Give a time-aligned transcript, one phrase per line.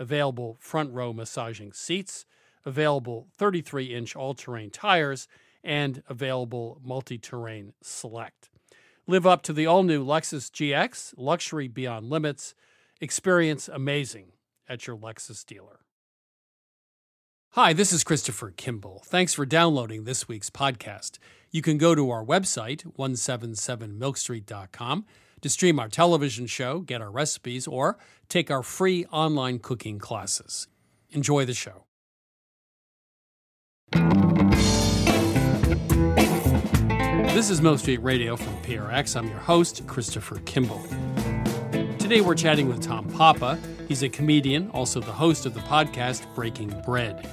[0.00, 2.26] available front row massaging seats,
[2.64, 5.28] available 33 inch all terrain tires,
[5.62, 8.48] and available multi terrain select.
[9.06, 12.54] Live up to the all new Lexus GX, luxury beyond limits.
[13.00, 14.32] Experience amazing
[14.68, 15.80] at your Lexus dealer.
[17.54, 19.02] Hi, this is Christopher Kimball.
[19.04, 21.18] Thanks for downloading this week's podcast.
[21.50, 25.04] You can go to our website, 177milkstreet.com,
[25.40, 30.68] to stream our television show, get our recipes, or take our free online cooking classes.
[31.10, 31.84] Enjoy the show.
[37.32, 39.16] This is Milk Street Radio from PRX.
[39.16, 40.84] I'm your host, Christopher Kimball.
[41.98, 43.58] Today we're chatting with Tom Papa.
[43.88, 47.26] He's a comedian, also the host of the podcast Breaking Bread.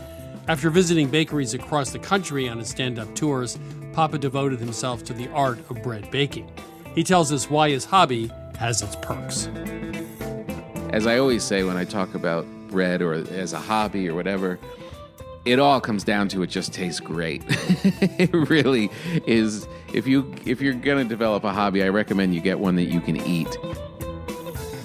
[0.47, 3.59] After visiting bakeries across the country on his stand up tours,
[3.91, 6.50] Papa devoted himself to the art of bread baking.
[6.97, 9.50] He tells us why his hobby has its perks.
[10.91, 14.57] As I always say when I talk about bread or as a hobby or whatever,
[15.45, 17.44] it all comes down to it just tastes great.
[17.50, 18.89] it really
[19.27, 19.68] is.
[19.94, 23.00] If you if you're gonna develop a hobby, I recommend you get one that you
[23.00, 23.56] can eat.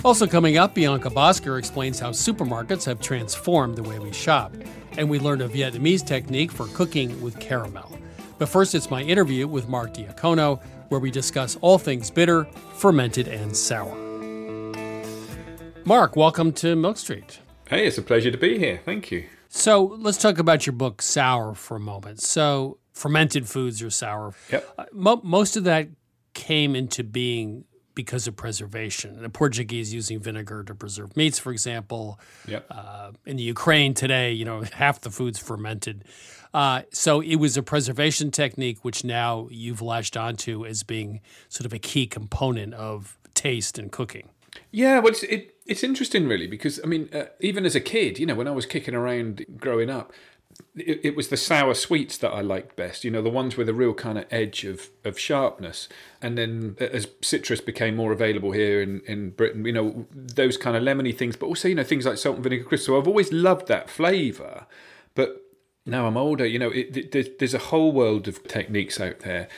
[0.04, 4.52] Also coming up, Bianca Bosker explains how supermarkets have transformed the way we shop,
[4.98, 7.90] and we learned a Vietnamese technique for cooking with caramel.
[8.38, 10.60] But first, it's my interview with Mark Diacono,
[10.92, 12.44] where we discuss all things bitter,
[12.74, 13.96] fermented, and sour.
[15.86, 17.40] Mark, welcome to Milk Street.
[17.66, 18.82] Hey, it's a pleasure to be here.
[18.84, 19.24] Thank you.
[19.48, 22.20] So let's talk about your book, Sour, for a moment.
[22.20, 24.34] So fermented foods are sour.
[24.50, 24.74] Yep.
[24.76, 25.88] Uh, mo- most of that
[26.34, 27.64] came into being
[27.94, 29.20] because of preservation.
[29.20, 32.20] The Portuguese using vinegar to preserve meats, for example.
[32.46, 32.66] Yep.
[32.70, 36.04] Uh, in the Ukraine today, you know, half the food's fermented.
[36.54, 41.66] Uh, so it was a preservation technique, which now you've latched onto as being sort
[41.66, 44.28] of a key component of taste and cooking.
[44.70, 48.18] Yeah, well, it's, it, it's interesting, really, because I mean, uh, even as a kid,
[48.18, 50.12] you know, when I was kicking around growing up,
[50.76, 53.04] it, it, was the sour sweets that I liked best.
[53.04, 55.88] You know, the ones with a real kind of edge of, of sharpness.
[56.20, 60.76] And then as citrus became more available here in, in Britain, you know, those kind
[60.76, 62.86] of lemony things, but also, you know, things like salt and vinegar crisps.
[62.86, 64.66] So I've always loved that flavour.
[65.14, 65.41] But
[65.84, 69.48] now I'm older, you know, it, it, there's a whole world of techniques out there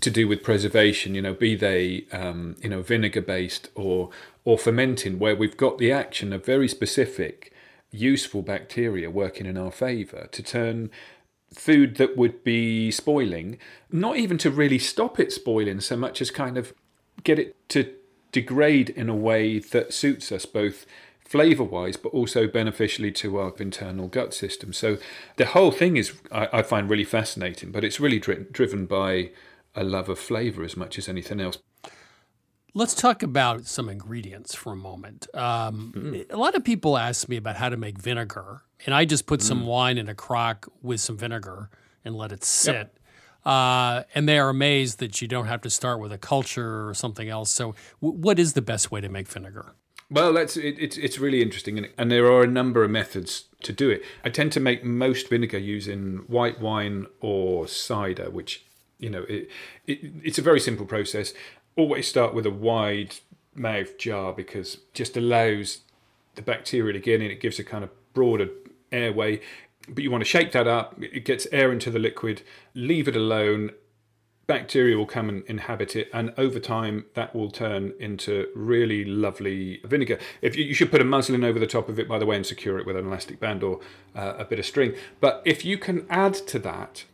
[0.00, 4.10] to do with preservation, you know, be they um, you know vinegar based or
[4.44, 7.52] or fermenting, where we've got the action of very specific,
[7.90, 10.90] useful bacteria working in our favour to turn
[11.54, 13.58] food that would be spoiling,
[13.90, 16.72] not even to really stop it spoiling so much as kind of
[17.22, 17.92] get it to
[18.32, 20.86] degrade in a way that suits us both
[21.24, 24.72] flavour wise, but also beneficially to our internal gut system.
[24.72, 24.98] So
[25.36, 29.30] the whole thing is, I, I find really fascinating, but it's really dri- driven by
[29.74, 31.58] a love of flavor as much as anything else.
[32.74, 35.26] Let's talk about some ingredients for a moment.
[35.34, 36.32] Um, mm.
[36.32, 39.40] A lot of people ask me about how to make vinegar, and I just put
[39.40, 39.44] mm.
[39.44, 41.68] some wine in a crock with some vinegar
[42.04, 42.74] and let it sit.
[42.74, 42.98] Yep.
[43.44, 46.94] Uh, and they are amazed that you don't have to start with a culture or
[46.94, 47.50] something else.
[47.50, 49.74] So, w- what is the best way to make vinegar?
[50.12, 53.46] Well, that's it, it's it's really interesting, and, and there are a number of methods
[53.62, 54.02] to do it.
[54.22, 58.62] I tend to make most vinegar using white wine or cider, which
[58.98, 59.48] you know, it,
[59.86, 61.32] it it's a very simple process.
[61.76, 63.16] Always start with a wide
[63.54, 65.78] mouth jar because just allows
[66.34, 67.30] the bacteria to get in.
[67.30, 68.48] It gives a kind of broader
[68.90, 69.40] airway.
[69.88, 70.94] But you want to shake that up.
[71.02, 72.42] It gets air into the liquid.
[72.74, 73.70] Leave it alone.
[74.46, 79.80] Bacteria will come and inhabit it, and over time that will turn into really lovely
[79.84, 80.18] vinegar.
[80.40, 82.36] If you, you should put a muslin over the top of it, by the way,
[82.36, 83.80] and secure it with an elastic band or
[84.16, 84.94] uh, a bit of string.
[85.20, 87.04] But if you can add to that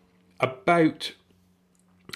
[0.40, 1.12] about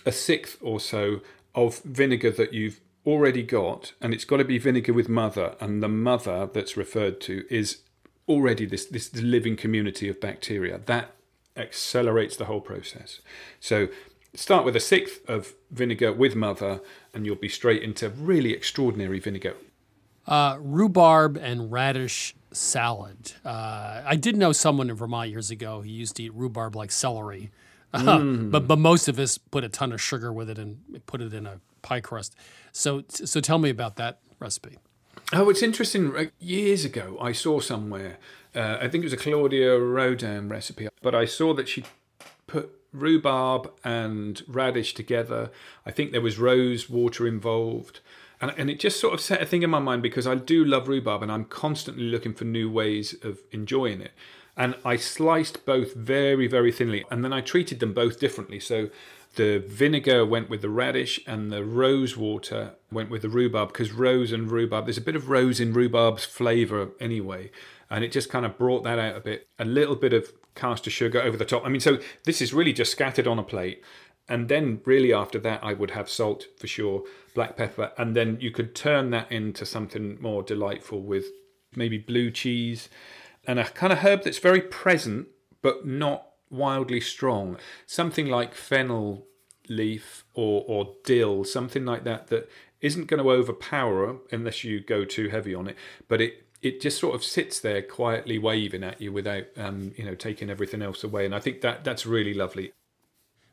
[0.06, 1.20] a sixth or so
[1.54, 5.82] of vinegar that you've already got, and it's got to be vinegar with mother, and
[5.82, 7.82] the mother that's referred to is
[8.28, 10.78] already this, this living community of bacteria.
[10.78, 11.14] That
[11.56, 13.20] accelerates the whole process.
[13.60, 13.88] So
[14.34, 16.81] start with a sixth of vinegar with mother,
[17.14, 19.55] and you'll be straight into really extraordinary vinegar.
[20.26, 23.32] Uh, rhubarb and radish salad.
[23.44, 26.90] Uh, I did know someone in Vermont years ago who used to eat rhubarb like
[26.90, 27.50] celery.
[27.93, 28.50] Mm.
[28.50, 31.34] but but most of us put a ton of sugar with it and put it
[31.34, 32.34] in a pie crust.
[32.73, 34.79] So so tell me about that recipe.
[35.31, 36.31] Oh, it's interesting.
[36.40, 38.17] Years ago, I saw somewhere.
[38.55, 41.84] Uh, I think it was a Claudia Roden recipe, but I saw that she
[42.46, 45.50] put rhubarb and radish together.
[45.86, 48.00] I think there was rose water involved.
[48.40, 50.64] And, and it just sort of set a thing in my mind because I do
[50.64, 54.12] love rhubarb and I'm constantly looking for new ways of enjoying it
[54.56, 58.60] and I sliced both very, very thinly, and then I treated them both differently.
[58.60, 58.90] So
[59.36, 63.92] the vinegar went with the radish, and the rose water went with the rhubarb because
[63.92, 67.50] rose and rhubarb, there's a bit of rose in rhubarb's flavour anyway,
[67.88, 69.48] and it just kind of brought that out a bit.
[69.58, 71.64] A little bit of caster sugar over the top.
[71.64, 73.82] I mean, so this is really just scattered on a plate.
[74.28, 77.02] And then, really, after that, I would have salt for sure,
[77.34, 81.26] black pepper, and then you could turn that into something more delightful with
[81.75, 82.88] maybe blue cheese
[83.46, 85.29] and a kind of herb that's very present
[85.62, 87.56] but not wildly strong.
[87.86, 89.26] Something like fennel
[89.69, 92.50] leaf or, or dill, something like that, that
[92.81, 95.76] isn't going to overpower unless you go too heavy on it,
[96.08, 100.04] but it it just sort of sits there quietly waving at you without um, you
[100.04, 102.72] know taking everything else away and i think that that's really lovely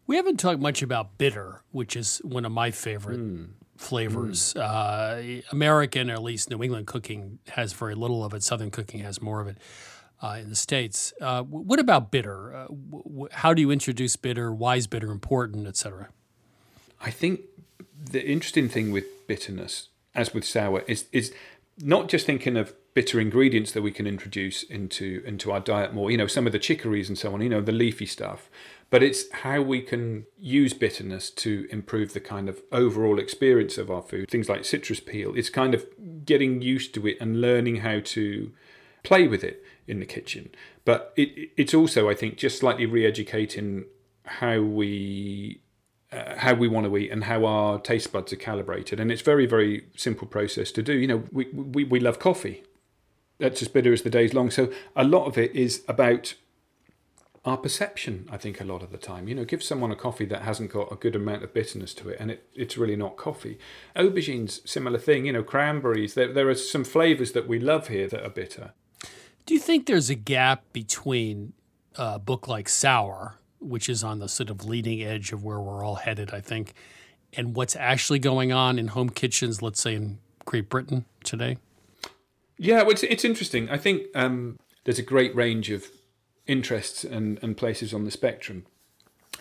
[0.07, 3.49] we haven't talked much about bitter which is one of my favorite mm
[3.79, 4.53] flavors.
[4.55, 5.39] Mm.
[5.39, 8.43] Uh, American, or at least New England cooking, has very little of it.
[8.43, 9.57] Southern cooking has more of it.
[10.21, 12.53] Uh, in the states, uh, what about bitter?
[12.53, 14.51] Uh, w- how do you introduce bitter?
[14.51, 16.09] Why is bitter important, etc.?
[17.01, 17.41] I think
[18.11, 21.33] the interesting thing with bitterness, as with sour, is is
[21.77, 26.11] not just thinking of bitter ingredients that we can introduce into into our diet more.
[26.11, 27.41] You know, some of the chicories and so on.
[27.41, 28.49] You know, the leafy stuff
[28.89, 33.91] but it's how we can use bitterness to improve the kind of overall experience of
[33.91, 34.29] our food.
[34.29, 35.85] Things like citrus peel, it's kind of
[36.25, 38.51] getting used to it and learning how to
[39.03, 40.49] play with it in the kitchen.
[40.85, 43.85] But it, it's also, I think, just slightly re-educating
[44.25, 45.61] how we
[46.11, 48.99] uh, how we want to eat and how our taste buds are calibrated.
[48.99, 50.93] And it's very, very simple process to do.
[50.93, 52.63] You know, we, we, we love coffee.
[53.39, 54.51] That's as bitter as the day's long.
[54.51, 56.35] So a lot of it is about
[57.45, 59.27] our perception, I think, a lot of the time.
[59.27, 62.09] You know, give someone a coffee that hasn't got a good amount of bitterness to
[62.09, 63.57] it, and it, it's really not coffee.
[63.95, 65.25] Aubergines, similar thing.
[65.25, 66.13] You know, cranberries.
[66.13, 68.73] There, there are some flavors that we love here that are bitter.
[69.45, 71.53] Do you think there's a gap between
[71.95, 75.83] a book like Sour, which is on the sort of leading edge of where we're
[75.83, 76.73] all headed, I think,
[77.33, 81.57] and what's actually going on in home kitchens, let's say in Great Britain today?
[82.59, 83.69] Yeah, well, it's, it's interesting.
[83.69, 85.87] I think um, there's a great range of
[86.45, 88.65] interests and, and places on the spectrum.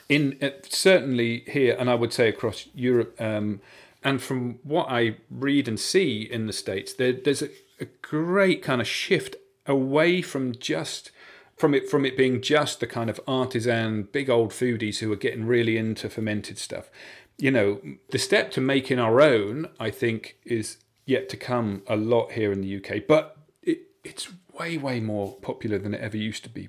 [0.09, 3.61] In uh, certainly here, and I would say across Europe, um,
[4.05, 7.49] and from what I read and see in the states, there, there's a,
[7.81, 9.35] a great kind of shift
[9.67, 11.11] away from just
[11.57, 15.17] from it from it being just the kind of artisan big old foodies who are
[15.17, 16.89] getting really into fermented stuff.
[17.37, 21.97] You know, the step to making our own, I think, is yet to come a
[21.97, 26.19] lot here in the UK, but it, it's way, way more popular than it ever
[26.19, 26.69] used to be.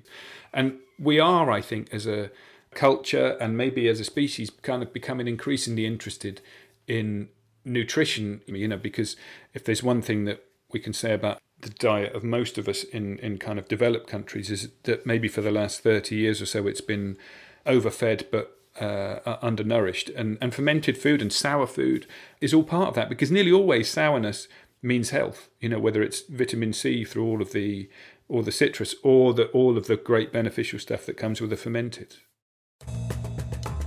[0.50, 2.30] And we are, I think, as a
[2.72, 6.40] culture and maybe as a species, kind of becoming increasingly interested
[6.86, 7.28] in
[7.66, 9.14] nutrition, you know, because
[9.52, 10.42] if there's one thing that
[10.72, 14.06] we can say about the diet of most of us in, in kind of developed
[14.06, 17.18] countries is that maybe for the last 30 years or so it's been
[17.66, 20.10] overfed but uh, undernourished.
[20.10, 22.06] And, and fermented food and sour food
[22.40, 24.48] is all part of that because nearly always sourness
[24.82, 25.48] means health.
[25.60, 27.88] You know, whether it's vitamin C through all of the
[28.28, 31.56] or the citrus or the all of the great beneficial stuff that comes with the
[31.56, 32.16] fermented.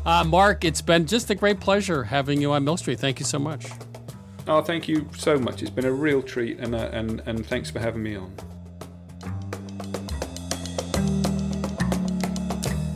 [0.06, 3.00] Uh, Mark, it's been just a great pleasure having you on Milk Street.
[3.00, 3.68] Thank you so much.
[4.48, 5.62] Oh, thank you so much.
[5.62, 8.34] It's been a real treat, and uh, and and thanks for having me on.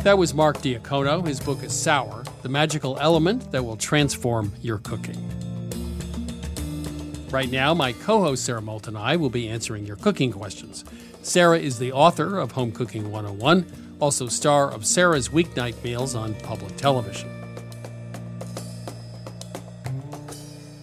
[0.08, 1.28] That was Mark Diacono.
[1.28, 5.18] His book is Sour, the magical element that will transform your cooking.
[7.30, 10.86] Right now, my co host Sarah Moulton and I will be answering your cooking questions.
[11.24, 16.36] Sarah is the author of Home Cooking 101, also star of Sarah's Weeknight Meals on
[16.36, 17.30] public television.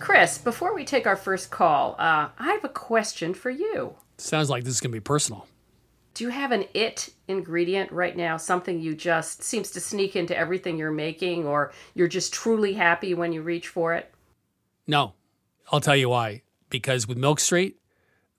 [0.01, 3.95] Chris, before we take our first call, uh, I have a question for you.
[4.19, 5.47] Sounds like this is going to be personal.
[6.15, 8.37] Do you have an it ingredient right now?
[8.37, 13.15] Something you just seems to sneak into everything you're making, or you're just truly happy
[13.15, 14.15] when you reach for it?
[14.87, 15.15] No,
[15.73, 16.43] I'll tell you why.
[16.71, 17.79] Because with Milk Street,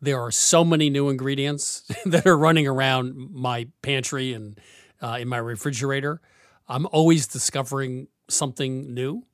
[0.01, 4.59] there are so many new ingredients that are running around my pantry and
[5.01, 6.21] uh, in my refrigerator.
[6.69, 9.25] I'm always discovering something new.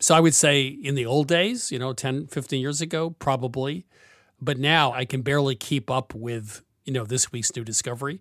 [0.00, 3.86] So I would say in the old days, you know, 10, 15 years ago, probably.
[4.40, 8.20] But now I can barely keep up with you know, this week's new discovery.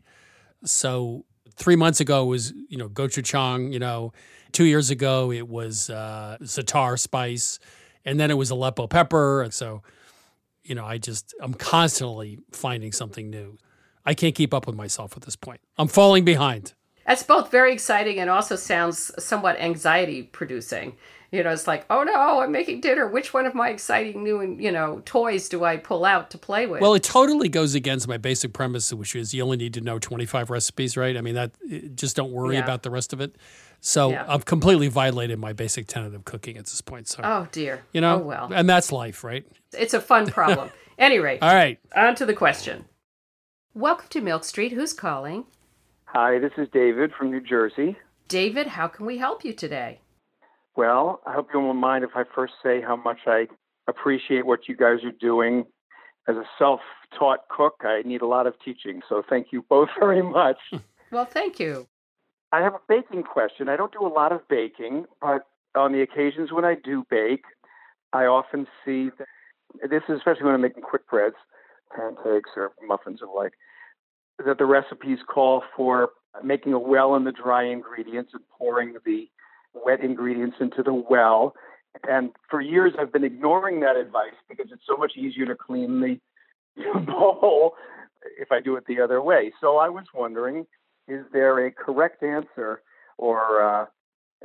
[0.66, 4.14] So three months ago was, you know, gochujang, you know,
[4.52, 7.60] two years ago it was uh, za'atar spice,
[8.06, 9.42] and then it was Aleppo pepper.
[9.42, 9.82] And so,
[10.64, 13.58] you know, I just, I'm constantly finding something new.
[14.06, 15.62] I can't keep up with myself at this point.
[15.78, 16.74] I'm falling behind.
[17.06, 20.96] That's both very exciting and also sounds somewhat anxiety producing
[21.34, 23.08] you know, it's like, oh no, I'm making dinner.
[23.08, 26.68] Which one of my exciting new, you know, toys do I pull out to play
[26.68, 26.80] with?
[26.80, 29.98] Well, it totally goes against my basic premise, which is you only need to know
[29.98, 31.18] 25 recipes, right?
[31.18, 32.64] I mean, that eh, just don't worry yeah.
[32.64, 33.36] about the rest of it.
[33.80, 34.26] So yeah.
[34.28, 37.08] I've completely violated my basic tenet of cooking at this point.
[37.08, 39.44] So, oh dear, you know, oh, well, and that's life, right?
[39.74, 40.70] It's a fun problem.
[41.00, 41.80] Any rate, all right.
[41.96, 42.86] On to the question.
[43.74, 44.72] Welcome to Milk Street.
[44.72, 45.46] Who's calling?
[46.06, 47.98] Hi, this is David from New Jersey.
[48.28, 50.00] David, how can we help you today?
[50.76, 53.48] Well, I hope you won't mind if I first say how much I
[53.88, 55.66] appreciate what you guys are doing.
[56.28, 56.80] As a self
[57.18, 59.02] taught cook, I need a lot of teaching.
[59.08, 60.58] So thank you both very much.
[61.12, 61.88] Well, thank you.
[62.52, 63.68] I have a baking question.
[63.68, 67.46] I don't do a lot of baking, but on the occasions when I do bake,
[68.14, 71.36] I often see that this is especially when I'm making quick breads,
[71.96, 73.54] pancakes or muffins or like,
[74.46, 76.10] that the recipes call for
[76.44, 79.28] making a well in the dry ingredients and pouring the
[79.74, 81.56] wet ingredients into the well.
[82.08, 86.00] And for years, I've been ignoring that advice because it's so much easier to clean
[86.76, 87.76] the bowl
[88.40, 89.52] if I do it the other way.
[89.62, 90.66] So I was wondering,
[91.08, 92.82] is there a correct answer,
[93.18, 93.86] or uh,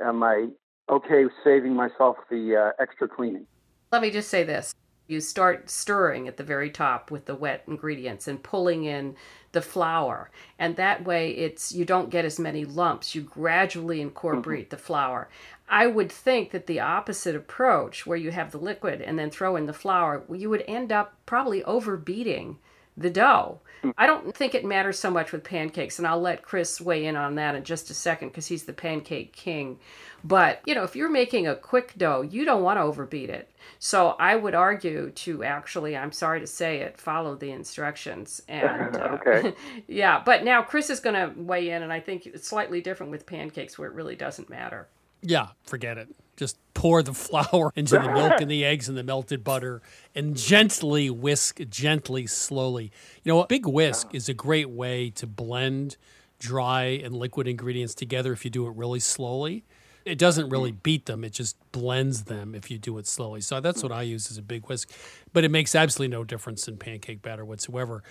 [0.01, 0.47] am I
[0.89, 3.45] okay saving myself the uh, extra cleaning?
[3.91, 4.73] Let me just say this.
[5.09, 9.15] You start stirring at the very top with the wet ingredients and pulling in
[9.53, 10.29] the flour.
[10.59, 13.15] And that way it's you don't get as many lumps.
[13.15, 14.75] You gradually incorporate mm-hmm.
[14.75, 15.27] the flour.
[15.67, 19.55] I would think that the opposite approach where you have the liquid and then throw
[19.55, 22.59] in the flour, you would end up probably overbeating
[22.99, 23.59] the dough.
[23.97, 27.15] I don't think it matters so much with pancakes, and I'll let Chris weigh in
[27.15, 29.79] on that in just a second because he's the pancake king.
[30.21, 33.49] But, you know, if you're making a quick dough, you don't want to overbeat it.
[33.79, 38.41] So I would argue to actually, I'm sorry to say it, follow the instructions.
[38.49, 39.53] And uh, Okay.
[39.87, 43.13] yeah, but now Chris is going to weigh in, and I think it's slightly different
[43.13, 44.89] with pancakes where it really doesn't matter.
[45.21, 46.09] Yeah, forget it.
[46.35, 49.81] Just pour the flour into the milk and the eggs and the melted butter
[50.15, 52.91] and gently whisk, gently, slowly.
[53.23, 55.97] You know, a big whisk is a great way to blend
[56.39, 59.65] dry and liquid ingredients together if you do it really slowly.
[60.05, 60.53] It doesn't mm-hmm.
[60.53, 63.41] really beat them, it just blends them if you do it slowly.
[63.41, 64.89] So that's what I use as a big whisk.
[65.33, 68.03] But it makes absolutely no difference in pancake batter whatsoever.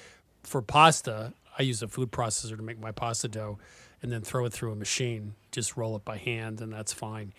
[0.42, 3.58] For pasta, I use a food processor to make my pasta dough
[4.02, 5.34] and then throw it through a machine.
[5.50, 7.32] Just roll it by hand, and that's fine.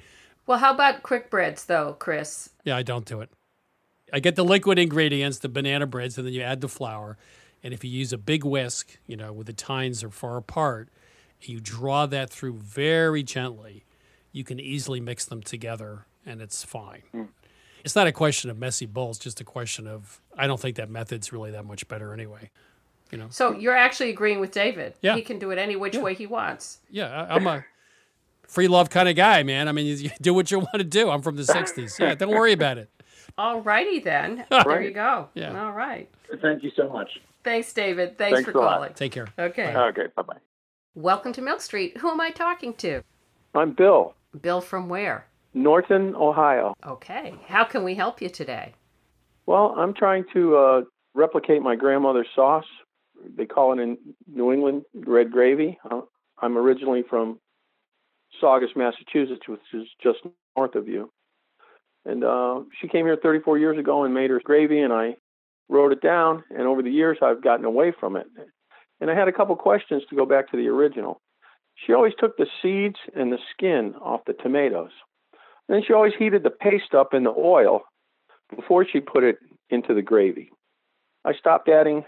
[0.49, 2.49] Well, how about quick breads, though, Chris?
[2.63, 3.29] Yeah, I don't do it.
[4.11, 7.19] I get the liquid ingredients, the banana breads, and then you add the flour.
[7.61, 10.89] And if you use a big whisk, you know, where the tines are far apart,
[11.39, 13.85] you draw that through very gently,
[14.31, 17.03] you can easily mix them together and it's fine.
[17.11, 17.23] Hmm.
[17.83, 20.89] It's not a question of messy bowls, just a question of I don't think that
[20.89, 22.49] method's really that much better anyway.
[23.11, 23.27] You know.
[23.29, 24.95] So you're actually agreeing with David.
[25.01, 25.15] Yeah.
[25.15, 26.79] He can do it any which way he wants.
[26.89, 27.63] Yeah, I, I'm a
[28.49, 29.67] free love kind of guy, man.
[29.67, 31.09] I mean, you, you do what you want to do.
[31.09, 31.97] I'm from the 60s.
[31.99, 32.89] Yeah, don't worry about it.
[33.37, 34.45] All righty then.
[34.51, 35.29] There you go.
[35.35, 35.63] Yeah.
[35.63, 36.09] All right.
[36.41, 37.09] Thank you so much.
[37.43, 38.17] Thanks, David.
[38.17, 38.73] Thanks, Thanks for a lot.
[38.75, 38.93] calling.
[38.93, 39.27] Take care.
[39.37, 39.73] Okay.
[39.73, 40.37] Okay, bye bye.
[40.95, 41.97] Welcome to Milk Street.
[41.97, 43.01] Who am I talking to?
[43.55, 45.25] I'm Bill, Bill from where?
[45.53, 46.75] Norton, Ohio.
[46.85, 47.33] Okay.
[47.47, 48.73] How can we help you today?
[49.45, 50.81] Well, I'm trying to uh,
[51.15, 52.65] replicate my grandmother's sauce.
[53.35, 53.97] They call it in
[54.31, 55.79] New England red gravy.
[55.89, 56.01] Uh,
[56.41, 57.39] I'm originally from
[58.39, 60.19] Saugus, Massachusetts, which is just
[60.55, 61.11] north of you.
[62.05, 65.15] And uh, she came here 34 years ago and made her gravy, and I
[65.67, 66.43] wrote it down.
[66.49, 68.27] And over the years, I've gotten away from it.
[69.01, 71.21] And I had a couple questions to go back to the original.
[71.75, 74.91] She always took the seeds and the skin off the tomatoes.
[75.67, 77.81] And then she always heated the paste up in the oil
[78.55, 79.37] before she put it
[79.69, 80.51] into the gravy.
[81.23, 82.05] I stopped adding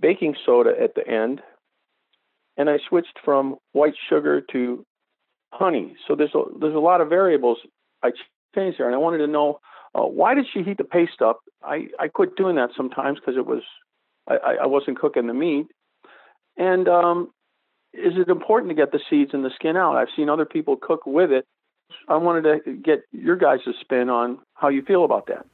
[0.00, 1.42] baking soda at the end,
[2.56, 4.84] and I switched from white sugar to
[5.52, 5.94] honey.
[6.08, 7.58] So there's a, there's a lot of variables
[8.02, 8.10] I
[8.54, 9.60] changed there, and I wanted to know
[9.94, 11.40] uh, why did she heat the paste up?
[11.62, 13.62] I, I quit doing that sometimes because it was
[14.28, 15.66] I, I wasn't cooking the meat,
[16.56, 17.30] and um,
[17.92, 19.96] is it important to get the seeds and the skin out?
[19.96, 21.46] I've seen other people cook with it.
[22.08, 25.44] I wanted to get your guys' spin on how you feel about that.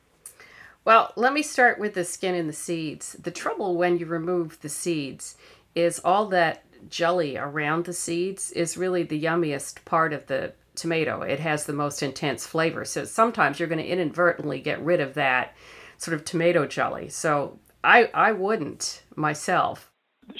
[0.84, 3.14] Well, let me start with the skin and the seeds.
[3.14, 5.36] The trouble when you remove the seeds
[5.74, 11.22] is all that jelly around the seeds is really the yummiest part of the tomato.
[11.22, 12.84] It has the most intense flavor.
[12.84, 15.54] So sometimes you're going to inadvertently get rid of that
[15.96, 17.08] sort of tomato jelly.
[17.08, 19.90] So I I wouldn't myself.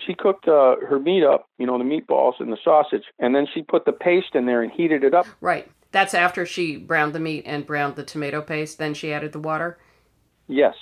[0.06, 3.46] She cooked uh, her meat up, you know, the meatballs and the sausage, and then
[3.52, 5.26] she put the paste in there and heated it up.
[5.40, 5.70] Right.
[5.92, 9.38] That's after she browned the meat and browned the tomato paste, then she added the
[9.38, 9.78] water.
[10.46, 10.74] Yes.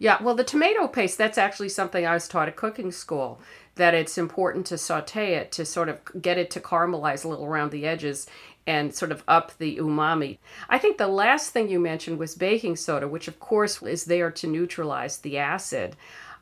[0.00, 3.40] Yeah, well, the tomato paste, that's actually something I was taught at cooking school,
[3.78, 7.46] that it's important to saute it to sort of get it to caramelize a little
[7.46, 8.26] around the edges
[8.66, 10.36] and sort of up the umami.
[10.68, 14.30] I think the last thing you mentioned was baking soda, which of course is there
[14.30, 15.96] to neutralize the acid.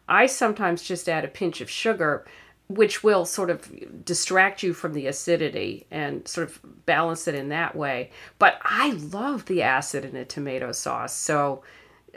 [0.08, 2.26] I sometimes just add a pinch of sugar,
[2.68, 7.50] which will sort of distract you from the acidity and sort of balance it in
[7.50, 8.10] that way.
[8.40, 11.62] But I love the acid in a tomato sauce, so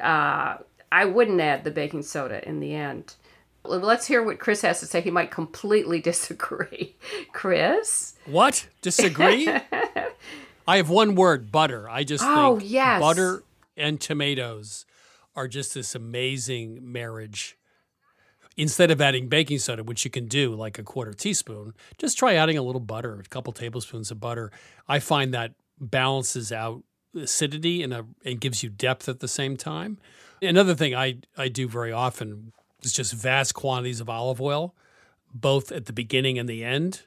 [0.01, 0.57] uh,
[0.91, 3.15] I wouldn't add the baking soda in the end.
[3.63, 5.01] Let's hear what Chris has to say.
[5.01, 6.95] He might completely disagree.
[7.33, 8.15] Chris?
[8.25, 8.67] What?
[8.81, 9.47] Disagree?
[10.67, 11.89] I have one word butter.
[11.89, 12.99] I just Oh, think yes.
[13.01, 13.43] butter
[13.75, 14.85] and tomatoes
[15.35, 17.57] are just this amazing marriage.
[18.57, 22.35] Instead of adding baking soda, which you can do like a quarter teaspoon, just try
[22.35, 24.51] adding a little butter, a couple tablespoons of butter.
[24.87, 26.83] I find that balances out
[27.15, 29.97] acidity and, a, and gives you depth at the same time.
[30.41, 34.75] Another thing I, I do very often is just vast quantities of olive oil,
[35.33, 37.03] both at the beginning and the end.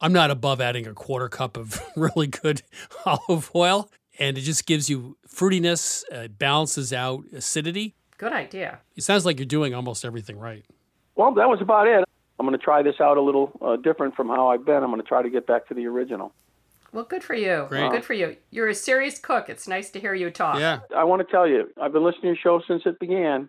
[0.00, 2.62] I'm not above adding a quarter cup of really good
[3.06, 7.94] olive oil, and it just gives you fruitiness, uh, balances out acidity.
[8.18, 8.80] Good idea.
[8.94, 10.64] It sounds like you're doing almost everything right.
[11.16, 12.04] Well, that was about it.
[12.38, 14.82] I'm going to try this out a little uh, different from how I've been.
[14.82, 16.32] I'm going to try to get back to the original.
[16.92, 17.66] Well, good for you.
[17.68, 17.90] Great.
[17.90, 18.36] Good for you.
[18.50, 19.48] You're a serious cook.
[19.48, 20.58] It's nice to hear you talk.
[20.58, 20.80] Yeah.
[20.94, 23.48] I want to tell you, I've been listening to your show since it began,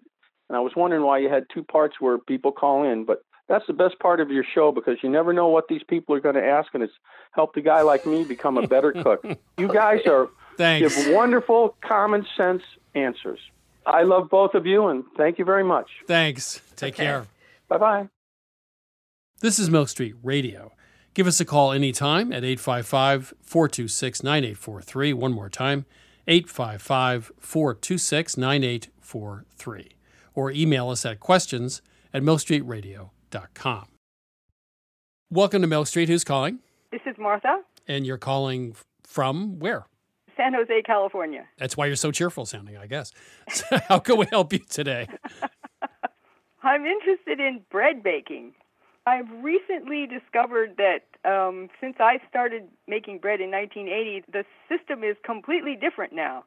[0.49, 3.65] and I was wondering why you had two parts where people call in, but that's
[3.67, 6.35] the best part of your show because you never know what these people are going
[6.35, 6.93] to ask, and it's
[7.31, 9.23] helped a guy like me become a better cook.
[9.57, 10.95] You guys are Thanks.
[10.95, 12.61] give wonderful, common sense
[12.93, 13.39] answers.
[13.85, 15.87] I love both of you, and thank you very much.
[16.07, 16.61] Thanks.
[16.75, 17.05] Take Okay.
[17.05, 17.25] care.
[17.69, 18.09] Bye bye.
[19.39, 20.73] This is Milk Street Radio.
[21.13, 25.13] Give us a call anytime at 855 426 9843.
[25.13, 25.85] One more time,
[26.27, 29.89] 855 426 9843.
[30.37, 31.81] Or email us at questions
[32.13, 33.85] at milkstreetradio.com.
[35.31, 36.07] Welcome to Milk Street.
[36.09, 36.59] Who's calling?
[36.91, 39.87] This is Martha, And you're calling from where?
[40.37, 41.45] San Jose, California.
[41.57, 43.11] That's why you're so cheerful sounding, I guess.
[43.49, 45.07] So how can we help you today?
[46.61, 48.53] I'm interested in bread baking.
[49.07, 55.15] I've recently discovered that um, since I started making bread in 1980, the system is
[55.25, 56.43] completely different now.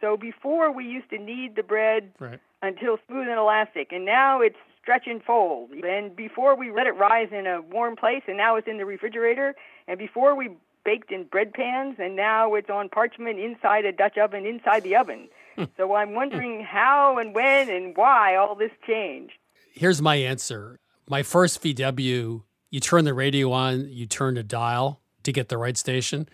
[0.00, 2.40] So before we used to knead the bread Right.
[2.66, 5.70] Until smooth and elastic, and now it's stretch and fold.
[5.70, 8.84] And before we let it rise in a warm place, and now it's in the
[8.84, 9.54] refrigerator.
[9.88, 10.50] And before we
[10.84, 14.96] baked in bread pans, and now it's on parchment inside a Dutch oven inside the
[14.96, 15.28] oven.
[15.56, 15.64] Hmm.
[15.76, 16.64] so I'm wondering hmm.
[16.64, 19.34] how and when and why all this changed.
[19.72, 20.78] Here's my answer.
[21.08, 25.58] My first VW, you turn the radio on, you turn the dial to get the
[25.58, 26.28] right station.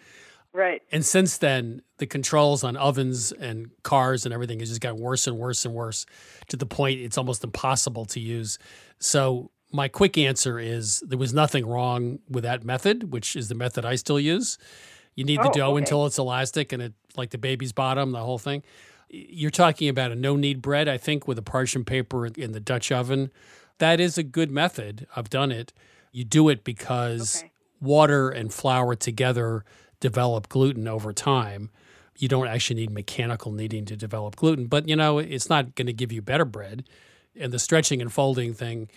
[0.55, 0.83] Right.
[0.93, 5.27] And since then, the controls on ovens and cars and everything has just gotten worse
[5.27, 6.05] and worse and worse
[6.49, 8.59] to the point it's almost impossible to use.
[8.99, 13.55] So, my quick answer is there was nothing wrong with that method, which is the
[13.55, 14.59] method I still use.
[15.15, 15.79] You need the Oh, dough okay.
[15.79, 18.63] until it's elastic and it like the baby's bottom, the whole thing.
[19.09, 22.61] You're talking about a no knead bread, I think, with a parchment paper in the
[22.61, 23.31] Dutch oven.
[23.79, 25.07] That is a good method.
[25.17, 25.73] I've done it.
[26.13, 27.51] You do it because Okay.
[27.81, 29.65] water and flour together
[30.03, 31.71] develop gluten over time.
[32.19, 35.87] You don't actually need mechanical kneading to develop gluten, but you know, it's not going
[35.87, 36.85] to give you better bread.
[37.41, 38.91] And the stretching and folding thing,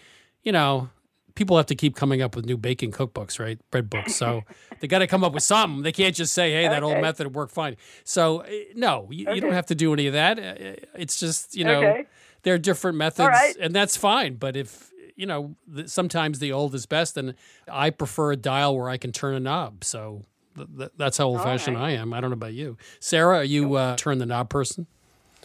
[0.43, 0.89] you know,
[1.35, 3.57] people have to keep coming up with new baking cookbooks, right?
[3.71, 4.15] Bread books.
[4.15, 4.43] So
[4.81, 5.83] they got to come up with something.
[5.83, 7.77] They can't just say, hey, that old method worked fine.
[8.03, 10.37] So, eh, no, you, you don't have to do any of that.
[10.39, 12.05] Eh, It's just, you know, Okay.
[12.43, 13.55] there are different methods, right.
[13.61, 14.35] and that's fine.
[14.35, 17.35] But if, you know, sometimes the old is best, and
[17.71, 19.83] I prefer a dial where I can turn a knob.
[19.85, 20.23] So
[20.55, 21.85] th- th- that's how old fashioned right.
[21.85, 22.13] I am.
[22.13, 22.77] I don't know about you.
[22.99, 24.87] Sarah, are you uh, turn the knob person?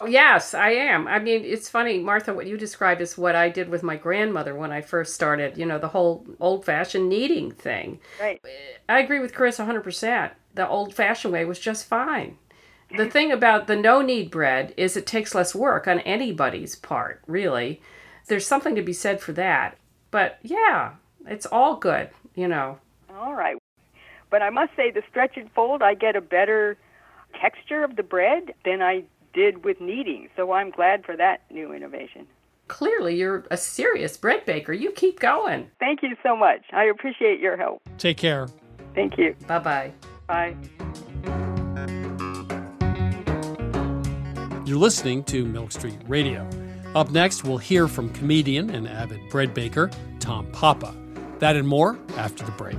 [0.01, 1.07] Oh, Yes, I am.
[1.07, 4.55] I mean, it's funny, Martha, what you described is what I did with my grandmother
[4.55, 8.01] when I first started, you know, the whole old fashioned kneading thing.
[8.19, 8.41] Right.
[8.89, 10.31] I agree with Chris 100%.
[10.55, 12.39] The old fashioned way was just fine.
[12.97, 17.23] The thing about the no knead bread is it takes less work on anybody's part,
[17.27, 17.81] really.
[18.27, 19.77] There's something to be said for that.
[20.11, 20.95] But yeah,
[21.27, 22.79] it's all good, you know.
[23.17, 23.57] All right.
[24.31, 26.77] But I must say, the stretch and fold, I get a better
[27.41, 30.29] texture of the bread than I did with kneading.
[30.37, 32.27] So I'm glad for that new innovation.
[32.69, 34.73] Clearly, you're a serious bread baker.
[34.73, 35.69] You keep going.
[35.81, 36.63] Thank you so much.
[36.73, 37.83] I appreciate your help.
[37.99, 38.47] Take care.
[38.95, 39.35] Thank you.
[39.47, 39.93] Bye bye.
[40.29, 40.57] Bye.
[44.65, 46.49] You're listening to Milk Street Radio.
[46.95, 49.91] Up next, we'll hear from comedian and avid bread baker
[50.21, 50.95] Tom Papa.
[51.41, 52.79] That and more after the break.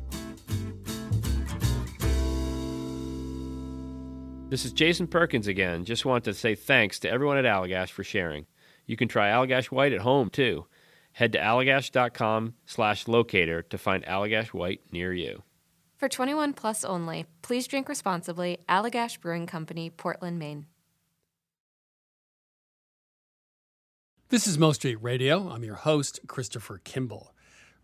[4.51, 5.85] This is Jason Perkins again.
[5.85, 8.47] Just want to say thanks to everyone at Allagash for sharing.
[8.85, 10.65] You can try Allagash White at home too.
[11.13, 15.43] Head to allagash.com slash locator to find Allagash White near you.
[15.95, 18.57] For 21 plus only, please drink responsibly.
[18.67, 20.65] Allagash Brewing Company, Portland, Maine.
[24.27, 25.47] This is Milk Street Radio.
[25.47, 27.33] I'm your host, Christopher Kimball.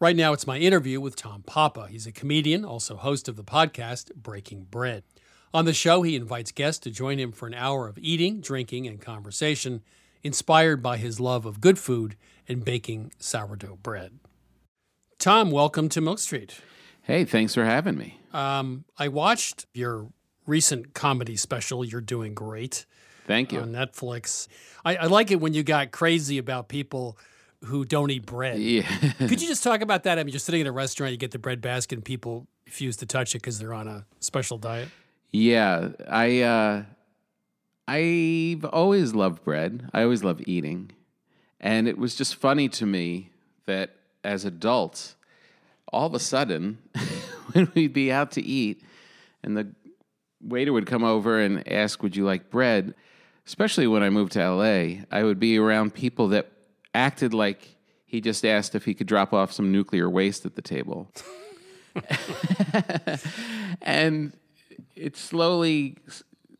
[0.01, 1.87] Right now, it's my interview with Tom Papa.
[1.89, 5.05] He's a comedian, also host of the podcast Breaking Bread.
[5.53, 8.85] On the show, he invites guests to join him for an hour of eating, drinking,
[8.85, 9.81] and conversation,
[10.23, 14.19] inspired by his love of good food and baking sourdough bread.
[15.19, 16.59] Tom, welcome to Milk Street.
[17.01, 18.19] Hey, thanks for having me.
[18.33, 20.09] Um, I watched your
[20.45, 22.85] recent comedy special, You're Doing Great.
[23.25, 23.61] Thank you.
[23.61, 24.47] On Netflix.
[24.85, 27.17] I, I like it when you got crazy about people
[27.65, 28.59] who don't eat bread.
[28.59, 28.83] Yeah.
[29.17, 30.19] Could you just talk about that?
[30.19, 32.97] I mean, you're sitting in a restaurant, you get the bread basket, and people refuse
[32.97, 34.89] to touch it because they're on a special diet.
[35.31, 36.83] Yeah, I uh,
[37.87, 39.89] I've always loved bread.
[39.93, 40.91] I always love eating,
[41.59, 43.31] and it was just funny to me
[43.65, 45.15] that as adults,
[45.91, 46.77] all of a sudden,
[47.51, 48.83] when we'd be out to eat,
[49.43, 49.67] and the
[50.41, 52.93] waiter would come over and ask, "Would you like bread?"
[53.45, 56.51] Especially when I moved to LA, I would be around people that
[56.93, 60.61] acted like he just asked if he could drop off some nuclear waste at the
[60.61, 61.11] table.
[63.81, 64.33] and
[64.95, 65.97] it slowly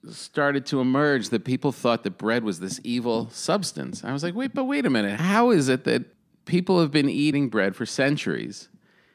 [0.10, 4.04] started to emerge that people thought that bread was this evil substance.
[4.04, 5.20] I was like, wait, but wait a minute.
[5.20, 6.06] How is it that
[6.46, 8.70] people have been eating bread for centuries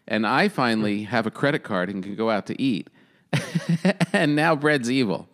[0.06, 1.10] and I finally hmm.
[1.10, 2.88] have a credit card and can go out to eat
[4.12, 5.28] and now bread's evil?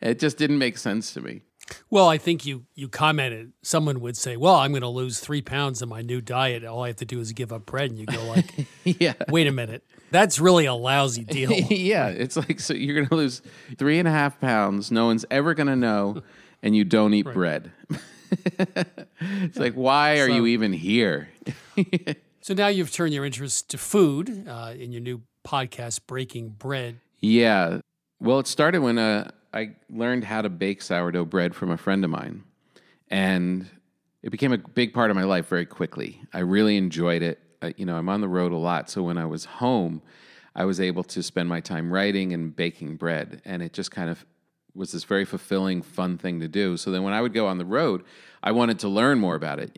[0.00, 1.42] It just didn't make sense to me.
[1.90, 3.52] Well, I think you you commented.
[3.62, 6.64] Someone would say, "Well, I'm going to lose three pounds in my new diet.
[6.64, 9.46] All I have to do is give up bread." And you go like, "Yeah, wait
[9.46, 13.42] a minute, that's really a lousy deal." yeah, it's like so you're going to lose
[13.76, 14.90] three and a half pounds.
[14.90, 16.22] No one's ever going to know,
[16.62, 17.34] and you don't eat right.
[17.34, 17.72] bread.
[18.30, 21.28] it's like, why are so, you even here?
[22.40, 27.00] so now you've turned your interest to food uh, in your new podcast, Breaking Bread.
[27.20, 27.80] Yeah.
[28.20, 32.04] Well, it started when uh, I learned how to bake sourdough bread from a friend
[32.04, 32.44] of mine,
[33.08, 33.68] and
[34.22, 36.20] it became a big part of my life very quickly.
[36.32, 37.40] I really enjoyed it.
[37.62, 40.02] I, you know, I'm on the road a lot, so when I was home,
[40.54, 44.10] I was able to spend my time writing and baking bread, and it just kind
[44.10, 44.24] of
[44.74, 46.76] was this very fulfilling, fun thing to do.
[46.76, 48.04] So then, when I would go on the road,
[48.42, 49.76] I wanted to learn more about it.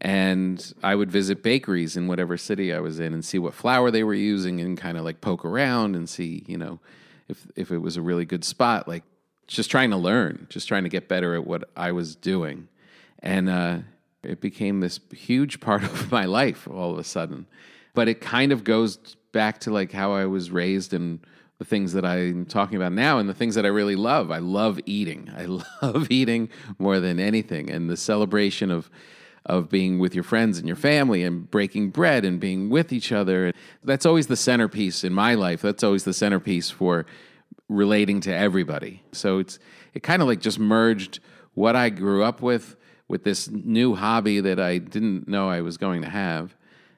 [0.00, 3.90] And I would visit bakeries in whatever city I was in and see what flour
[3.90, 6.78] they were using and kind of like poke around and see, you know,
[7.28, 9.02] if if it was a really good spot, like
[9.48, 12.68] just trying to learn, just trying to get better at what I was doing.
[13.20, 13.78] And uh,
[14.22, 17.46] It became this huge part of my life all of a sudden.
[17.94, 18.96] But it kind of goes
[19.32, 21.20] back to like how I was raised and
[21.58, 24.30] the things that I'm talking about now and the things that I really love.
[24.30, 25.30] I love eating.
[25.36, 27.70] I love eating more than anything.
[27.70, 28.90] And the celebration of
[29.46, 33.10] of being with your friends and your family and breaking bread and being with each
[33.12, 33.54] other.
[33.82, 35.62] That's always the centerpiece in my life.
[35.62, 37.06] That's always the centerpiece for
[37.68, 39.02] relating to everybody.
[39.12, 39.58] So it's
[39.94, 41.20] it kind of like just merged
[41.54, 42.76] what I grew up with
[43.08, 46.54] with this new hobby that I didn't know I was going to have,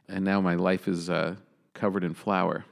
[0.08, 1.36] and now my life is uh,
[1.74, 2.64] covered in flour.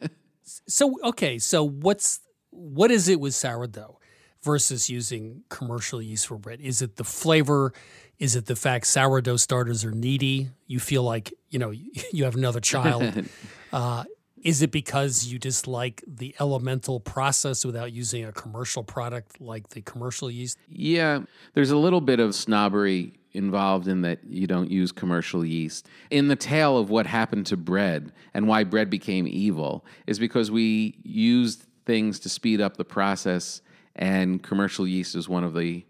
[0.42, 3.98] so okay, so what's what is it with sourdough
[4.42, 6.60] versus using commercial yeast for bread?
[6.60, 7.72] Is it the flavor?
[8.18, 10.50] Is it the fact sourdough starters are needy?
[10.66, 11.70] You feel like you know
[12.12, 13.24] you have another child.
[13.72, 14.04] uh,
[14.42, 19.82] is it because you dislike the elemental process without using a commercial product like the
[19.82, 20.58] commercial yeast?
[20.68, 21.20] Yeah,
[21.54, 25.88] there's a little bit of snobbery involved in that you don't use commercial yeast.
[26.10, 30.50] In the tale of what happened to bread and why bread became evil is because
[30.50, 33.62] we used things to speed up the process,
[33.96, 35.84] and commercial yeast is one of the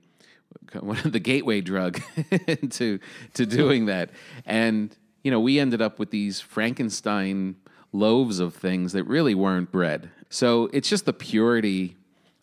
[0.80, 2.00] one of the gateway drug
[2.70, 2.98] to
[3.34, 4.10] to doing that.
[4.44, 7.56] And you know, we ended up with these Frankenstein
[7.92, 10.10] loaves of things that really weren't bread.
[10.28, 11.96] So it's just the purity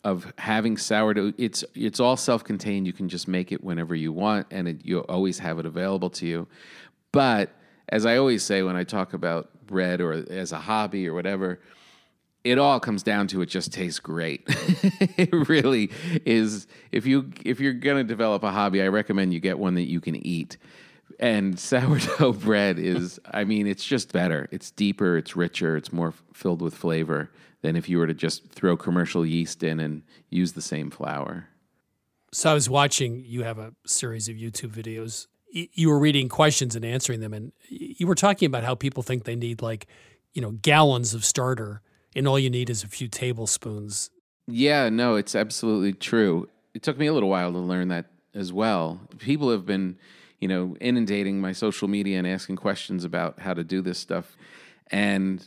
[0.04, 1.32] of having sourdough.
[1.38, 2.86] It's it's all self-contained.
[2.86, 6.10] You can just make it whenever you want, and it, you always have it available
[6.10, 6.46] to you.
[7.12, 7.50] But
[7.88, 11.60] as I always say when I talk about bread or as a hobby or whatever,
[12.44, 14.44] it all comes down to it just tastes great.
[14.46, 15.90] it really
[16.24, 16.66] is.
[16.92, 20.00] If you if you're gonna develop a hobby, I recommend you get one that you
[20.00, 20.58] can eat
[21.18, 24.48] and sourdough bread is, I mean, it's just better.
[24.50, 27.30] It's deeper, it's richer, it's more filled with flavor
[27.62, 31.48] than if you were to just throw commercial yeast in and use the same flour.
[32.32, 35.26] So I was watching, you have a series of YouTube videos.
[35.50, 39.24] You were reading questions and answering them, and you were talking about how people think
[39.24, 39.86] they need like,
[40.34, 41.80] you know, gallons of starter,
[42.14, 44.10] and all you need is a few tablespoons.
[44.46, 46.48] Yeah, no, it's absolutely true.
[46.74, 49.00] It took me a little while to learn that as well.
[49.18, 49.96] People have been
[50.40, 54.36] you know, inundating my social media and asking questions about how to do this stuff.
[54.90, 55.46] And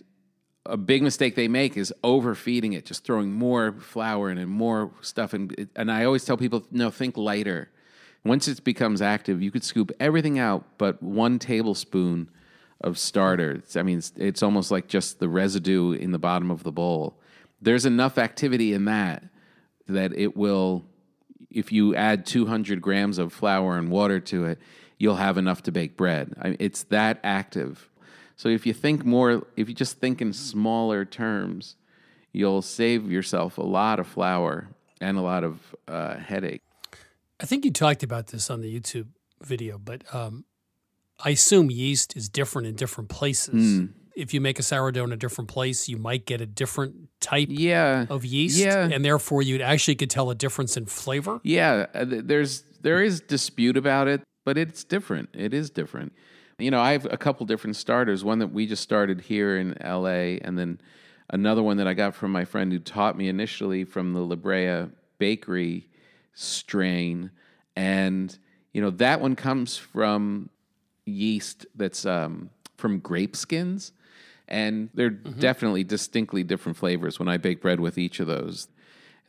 [0.65, 4.91] a big mistake they make is overfeeding it, just throwing more flour in and more
[5.01, 5.33] stuff.
[5.33, 7.69] And, and I always tell people, no, think lighter.
[8.23, 12.29] Once it becomes active, you could scoop everything out but one tablespoon
[12.81, 13.51] of starter.
[13.51, 16.71] It's, I mean, it's, it's almost like just the residue in the bottom of the
[16.71, 17.19] bowl.
[17.61, 19.23] There's enough activity in that
[19.87, 20.85] that it will,
[21.49, 24.59] if you add 200 grams of flour and water to it,
[25.01, 26.31] you'll have enough to bake bread.
[26.39, 27.89] I mean, it's that active.
[28.35, 31.75] So if you think more, if you just think in smaller terms,
[32.33, 34.69] you'll save yourself a lot of flour
[35.01, 36.61] and a lot of uh, headache.
[37.39, 39.07] I think you talked about this on the YouTube
[39.41, 40.45] video, but um,
[41.25, 43.79] I assume yeast is different in different places.
[43.79, 43.93] Mm.
[44.15, 47.47] If you make a sourdough in a different place, you might get a different type
[47.49, 48.05] yeah.
[48.07, 48.87] of yeast, yeah.
[48.91, 51.39] and therefore you actually could tell a difference in flavor.
[51.43, 55.29] Yeah, uh, there's there is dispute about it but it's different.
[55.33, 56.13] It is different.
[56.57, 58.23] You know, I have a couple different starters.
[58.23, 60.79] One that we just started here in LA, and then
[61.31, 64.35] another one that I got from my friend who taught me initially from the La
[64.35, 65.87] Brea Bakery
[66.33, 67.31] strain.
[67.75, 68.37] And,
[68.73, 70.49] you know, that one comes from
[71.05, 73.93] yeast that's um, from grape skins.
[74.47, 75.39] And they're mm-hmm.
[75.39, 78.67] definitely distinctly different flavors when I bake bread with each of those.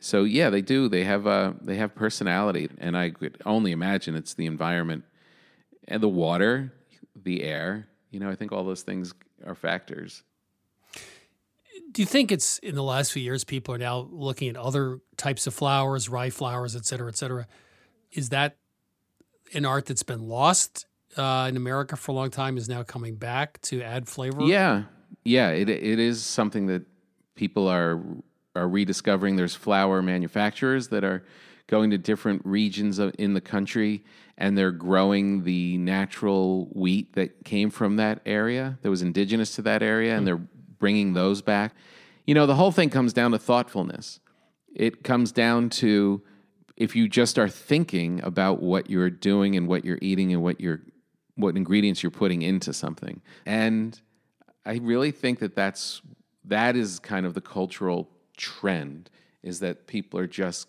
[0.03, 0.89] So yeah, they do.
[0.89, 5.05] They have uh, they have personality, and I could only imagine it's the environment
[5.87, 6.73] and the water,
[7.15, 7.87] the air.
[8.11, 9.13] You know, I think all those things
[9.45, 10.23] are factors.
[11.93, 14.99] Do you think it's in the last few years people are now looking at other
[15.15, 17.47] types of flowers, rye flowers, et cetera, et cetera?
[18.11, 18.57] Is that
[19.53, 20.85] an art that's been lost
[21.15, 24.43] uh, in America for a long time is now coming back to add flavor?
[24.43, 24.83] Yeah,
[25.23, 26.83] yeah, it it is something that
[27.35, 28.03] people are
[28.55, 29.35] are rediscovering.
[29.35, 31.23] There's flour manufacturers that are
[31.67, 34.03] going to different regions of, in the country
[34.37, 39.61] and they're growing the natural wheat that came from that area that was indigenous to
[39.61, 40.25] that area and hmm.
[40.25, 40.47] they're
[40.79, 41.75] bringing those back.
[42.25, 44.19] You know, the whole thing comes down to thoughtfulness.
[44.75, 46.23] It comes down to
[46.75, 50.59] if you just are thinking about what you're doing and what you're eating and what
[50.59, 50.81] you're
[51.35, 53.21] what ingredients you're putting into something.
[53.45, 53.99] And
[54.65, 56.01] I really think that that's
[56.45, 59.09] that is kind of the cultural trend
[59.41, 60.67] is that people are just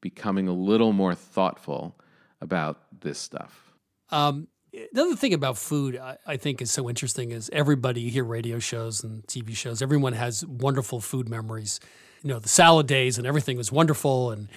[0.00, 1.96] becoming a little more thoughtful
[2.40, 3.72] about this stuff.
[4.10, 4.48] Um,
[4.92, 8.24] the other thing about food I, I, think is so interesting is everybody you hear
[8.24, 11.80] radio shows and TV shows, everyone has wonderful food memories.
[12.22, 14.30] You know, the salad days and everything was wonderful.
[14.30, 14.48] And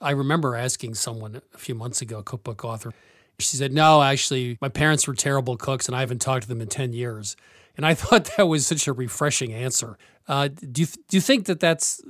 [0.00, 2.92] I remember asking someone a few months ago, a cookbook author,
[3.38, 6.60] She said, No, actually, my parents were terrible cooks and I haven't talked to them
[6.60, 7.36] in 10 years.
[7.76, 9.98] And I thought that was such a refreshing answer.
[10.28, 12.00] Uh, do, you, do you think that that's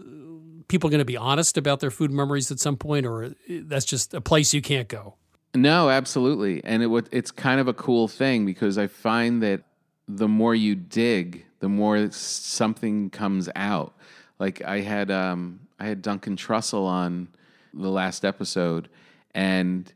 [0.69, 3.85] people going to be honest about their food memories at some point, or uh, that's
[3.85, 5.17] just a place you can't go?
[5.55, 6.63] No, absolutely.
[6.65, 9.63] And it it's kind of a cool thing because I find that
[10.07, 13.95] the more you dig, the more something comes out.
[14.39, 17.29] Like I had um, I had Duncan Trussell on
[17.75, 18.89] the last episode,
[19.35, 19.93] and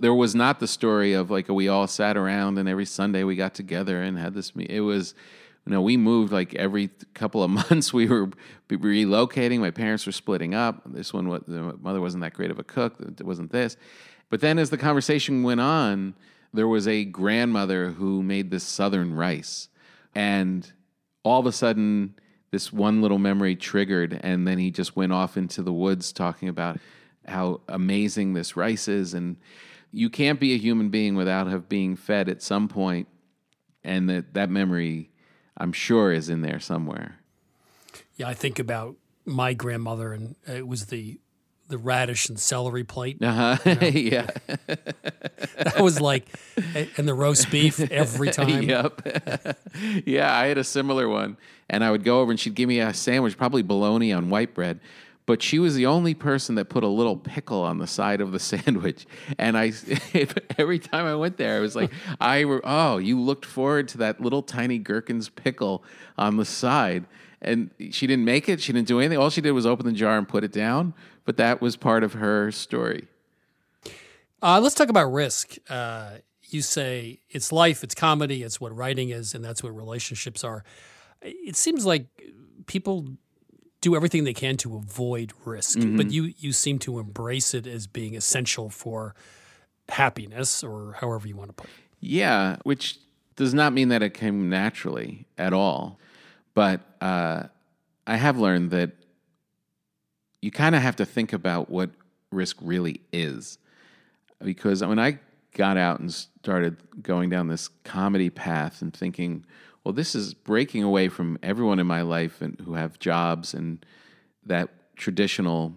[0.00, 3.36] there was not the story of like we all sat around and every Sunday we
[3.36, 4.52] got together and had this.
[4.56, 5.14] It was,
[5.66, 7.92] you know, we moved like every couple of months.
[7.92, 8.30] We were
[8.68, 9.60] relocating.
[9.60, 10.82] My parents were splitting up.
[10.86, 12.96] This one, was, the mother wasn't that great of a cook.
[13.00, 13.76] It wasn't this.
[14.30, 16.14] But then as the conversation went on,
[16.52, 19.68] there was a grandmother who made this southern rice,
[20.14, 20.72] and
[21.24, 22.14] all of a sudden
[22.52, 26.48] this one little memory triggered and then he just went off into the woods talking
[26.48, 26.78] about
[27.26, 29.36] how amazing this rice is and
[29.94, 33.08] you can't be a human being without have being fed at some point
[33.82, 35.10] and that that memory
[35.56, 37.20] i'm sure is in there somewhere
[38.16, 41.18] yeah i think about my grandmother and it was the
[41.68, 43.22] the radish and celery plate.
[43.22, 43.56] Uh-huh.
[43.64, 43.86] You know?
[43.88, 44.26] yeah.
[45.56, 46.26] that was like,
[46.96, 48.62] and the roast beef every time.
[48.62, 49.00] Yep.
[50.04, 51.36] yeah, I had a similar one.
[51.70, 54.54] And I would go over and she'd give me a sandwich, probably bologna on white
[54.54, 54.80] bread.
[55.26, 58.32] But she was the only person that put a little pickle on the side of
[58.32, 59.06] the sandwich.
[59.38, 59.72] And I,
[60.58, 64.20] every time I went there, I was like, I, oh, you looked forward to that
[64.20, 65.82] little tiny gherkins pickle
[66.18, 67.06] on the side
[67.44, 68.60] and she didn't make it.
[68.60, 69.18] She didn't do anything.
[69.18, 70.94] All she did was open the jar and put it down.
[71.24, 73.06] But that was part of her story.
[74.42, 75.56] Uh, let's talk about risk.
[75.68, 80.44] Uh, you say it's life, it's comedy, it's what writing is, and that's what relationships
[80.44, 80.64] are.
[81.22, 82.06] It seems like
[82.66, 83.16] people
[83.84, 85.98] do everything they can to avoid risk, mm-hmm.
[85.98, 89.14] but you you seem to embrace it as being essential for
[89.90, 91.76] happiness, or however you want to put it.
[92.00, 92.98] Yeah, which
[93.36, 95.98] does not mean that it came naturally at all.
[96.54, 97.44] But uh,
[98.06, 98.92] I have learned that
[100.40, 101.90] you kind of have to think about what
[102.30, 103.58] risk really is.
[104.42, 105.18] Because when I
[105.54, 109.44] got out and started going down this comedy path and thinking,
[109.84, 113.84] well, this is breaking away from everyone in my life and who have jobs and
[114.44, 115.74] that traditional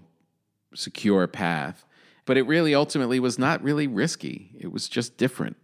[0.73, 1.85] secure path.
[2.25, 4.51] But it really ultimately was not really risky.
[4.57, 5.57] It was just different.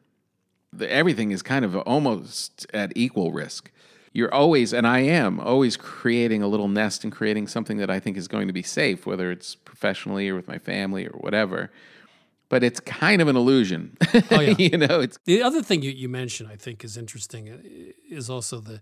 [0.79, 3.69] Everything is kind of almost at equal risk
[4.13, 7.99] you're always, and I am always creating a little nest and creating something that I
[7.99, 11.71] think is going to be safe, whether it's professionally or with my family or whatever.
[12.53, 13.97] But it's kind of an illusion.
[14.29, 14.53] Oh, yeah.
[14.59, 17.57] you know, it's the other thing you, you mentioned, I think, is interesting uh,
[18.15, 18.79] is also the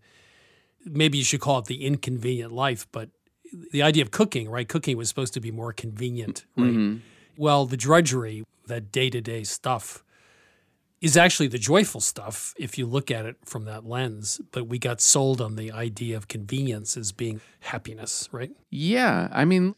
[0.83, 3.11] maybe you should call it the inconvenient life, but
[3.71, 4.67] the idea of cooking, right?
[4.67, 6.69] Cooking was supposed to be more convenient, right?
[6.69, 6.97] Mm-hmm.
[7.37, 10.03] Well, the drudgery, that day to day stuff,
[10.99, 14.41] is actually the joyful stuff if you look at it from that lens.
[14.51, 18.51] But we got sold on the idea of convenience as being happiness, right?
[18.69, 19.29] Yeah.
[19.31, 19.75] I mean,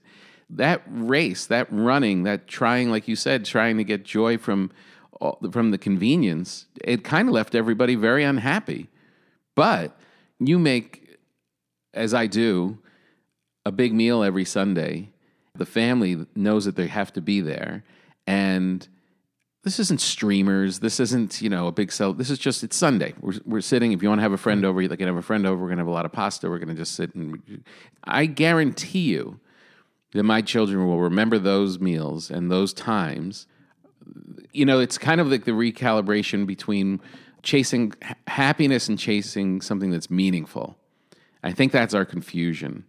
[0.57, 4.71] that race, that running, that trying, like you said, trying to get joy from
[5.51, 8.89] from the convenience, it kind of left everybody very unhappy.
[9.55, 9.97] But
[10.39, 11.17] you make,
[11.93, 12.79] as I do,
[13.65, 15.09] a big meal every Sunday.
[15.55, 17.83] The family knows that they have to be there,
[18.27, 18.85] and
[19.63, 20.79] this isn't streamers.
[20.79, 22.13] This isn't, you know, a big sell.
[22.13, 23.13] This is just, it's Sunday.
[23.21, 23.93] We're, we're sitting.
[23.93, 24.67] If you want to have a friend mm.
[24.67, 25.61] over, you can have a friend over.
[25.61, 26.49] We're going to have a lot of pasta.
[26.49, 27.63] We're going to just sit and
[28.03, 29.39] I guarantee you
[30.14, 33.47] that my children will remember those meals and those times.
[34.51, 37.01] You know, it's kind of like the recalibration between
[37.41, 37.93] chasing
[38.28, 40.78] happiness and chasing something that's meaningful.
[41.43, 42.86] I think that's our confusion.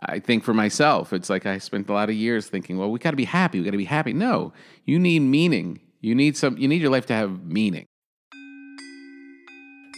[0.00, 2.98] I think for myself, it's like I spent a lot of years thinking, well, we
[2.98, 3.58] got to be happy.
[3.58, 4.12] We got to be happy.
[4.12, 4.52] No,
[4.84, 5.80] you need meaning.
[6.00, 6.56] You need some.
[6.56, 7.86] You need your life to have meaning.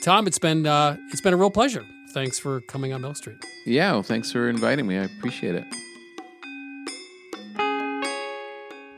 [0.03, 1.85] Tom, it's been uh, it's been a real pleasure.
[2.15, 3.37] Thanks for coming on Milk Street.
[3.67, 4.99] Yeah, well, thanks for inviting me.
[4.99, 5.65] I appreciate it.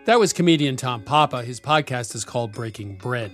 [0.04, 1.44] That was comedian Tom Papa.
[1.44, 3.30] His podcast is called Breaking Bread.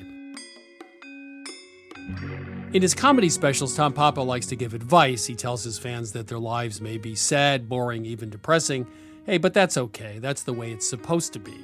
[2.75, 5.25] In his comedy specials, Tom Papa likes to give advice.
[5.25, 8.87] He tells his fans that their lives may be sad, boring, even depressing.
[9.25, 10.19] Hey, but that's okay.
[10.19, 11.57] That's the way it's supposed to be.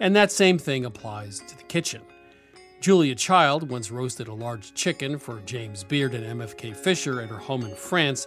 [0.00, 2.02] And that same thing applies to the kitchen.
[2.80, 7.38] Julia Child once roasted a large chicken for James Beard and MFK Fisher at her
[7.38, 8.26] home in France,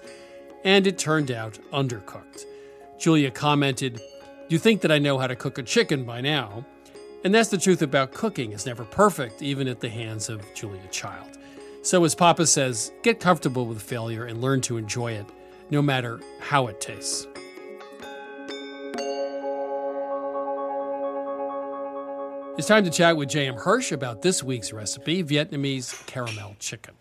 [0.64, 2.46] and it turned out undercooked.
[2.98, 4.02] Julia commented,
[4.50, 6.66] You think that I know how to cook a chicken by now?
[7.26, 8.54] And that's the truth about cooking.
[8.54, 11.38] It's never perfect, even at the hands of Julia Child.
[11.82, 15.26] So, as Papa says, get comfortable with failure and learn to enjoy it,
[15.70, 17.28] no matter how it tastes.
[22.58, 23.56] It's time to chat with J.M.
[23.56, 26.94] Hirsch about this week's recipe Vietnamese caramel chicken.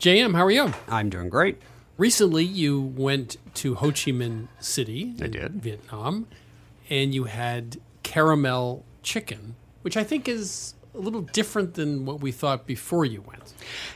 [0.00, 0.72] JM, how are you?
[0.88, 1.60] I'm doing great.
[2.00, 5.62] Recently, you went to Ho Chi Minh City, I did.
[5.62, 6.28] Vietnam,
[6.88, 12.32] and you had caramel chicken, which I think is a little different than what we
[12.32, 13.52] thought before you went.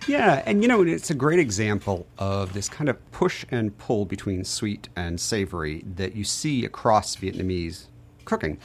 [0.07, 4.05] Yeah, and you know, it's a great example of this kind of push and pull
[4.05, 7.87] between sweet and savory that you see across Vietnamese
[8.27, 8.59] cooking.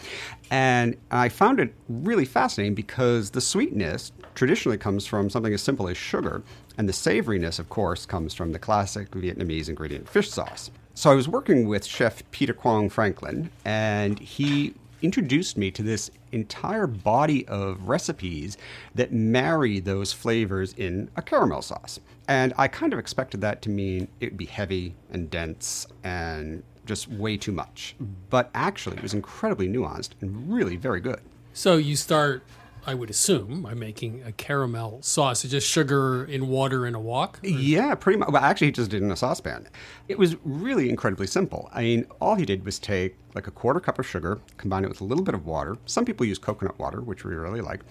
[0.51, 5.87] And I found it really fascinating because the sweetness traditionally comes from something as simple
[5.87, 6.43] as sugar,
[6.79, 10.71] and the savoriness, of course, comes from the classic Vietnamese ingredient fish sauce.
[10.93, 16.09] So I was working with chef Peter Cuong Franklin, and he introduced me to this
[16.31, 18.57] entire body of recipes
[18.95, 21.99] that marry those flavors in a caramel sauce.
[22.29, 26.63] And I kind of expected that to mean it would be heavy and dense and
[26.85, 27.93] just way too much.
[28.29, 31.19] But actually, it was incredibly nuanced and really very good.
[31.51, 32.41] So you start,
[32.85, 35.43] I would assume, I'm making a caramel sauce.
[35.43, 37.39] It's just sugar in water in a wok?
[37.43, 38.29] Yeah, pretty much.
[38.29, 39.67] Well, actually, he just did it in a saucepan.
[40.07, 41.69] It was really incredibly simple.
[41.73, 44.89] I mean, all he did was take like a quarter cup of sugar, combine it
[44.89, 45.77] with a little bit of water.
[45.85, 47.81] Some people use coconut water, which we really like,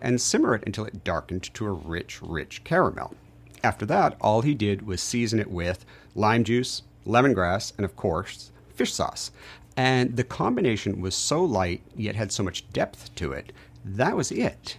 [0.00, 3.14] and simmer it until it darkened to a rich, rich caramel.
[3.62, 5.84] After that, all he did was season it with
[6.14, 9.30] lime juice, lemongrass, and of course, fish sauce.
[9.76, 13.52] And the combination was so light, yet had so much depth to it.
[13.84, 14.76] That was it.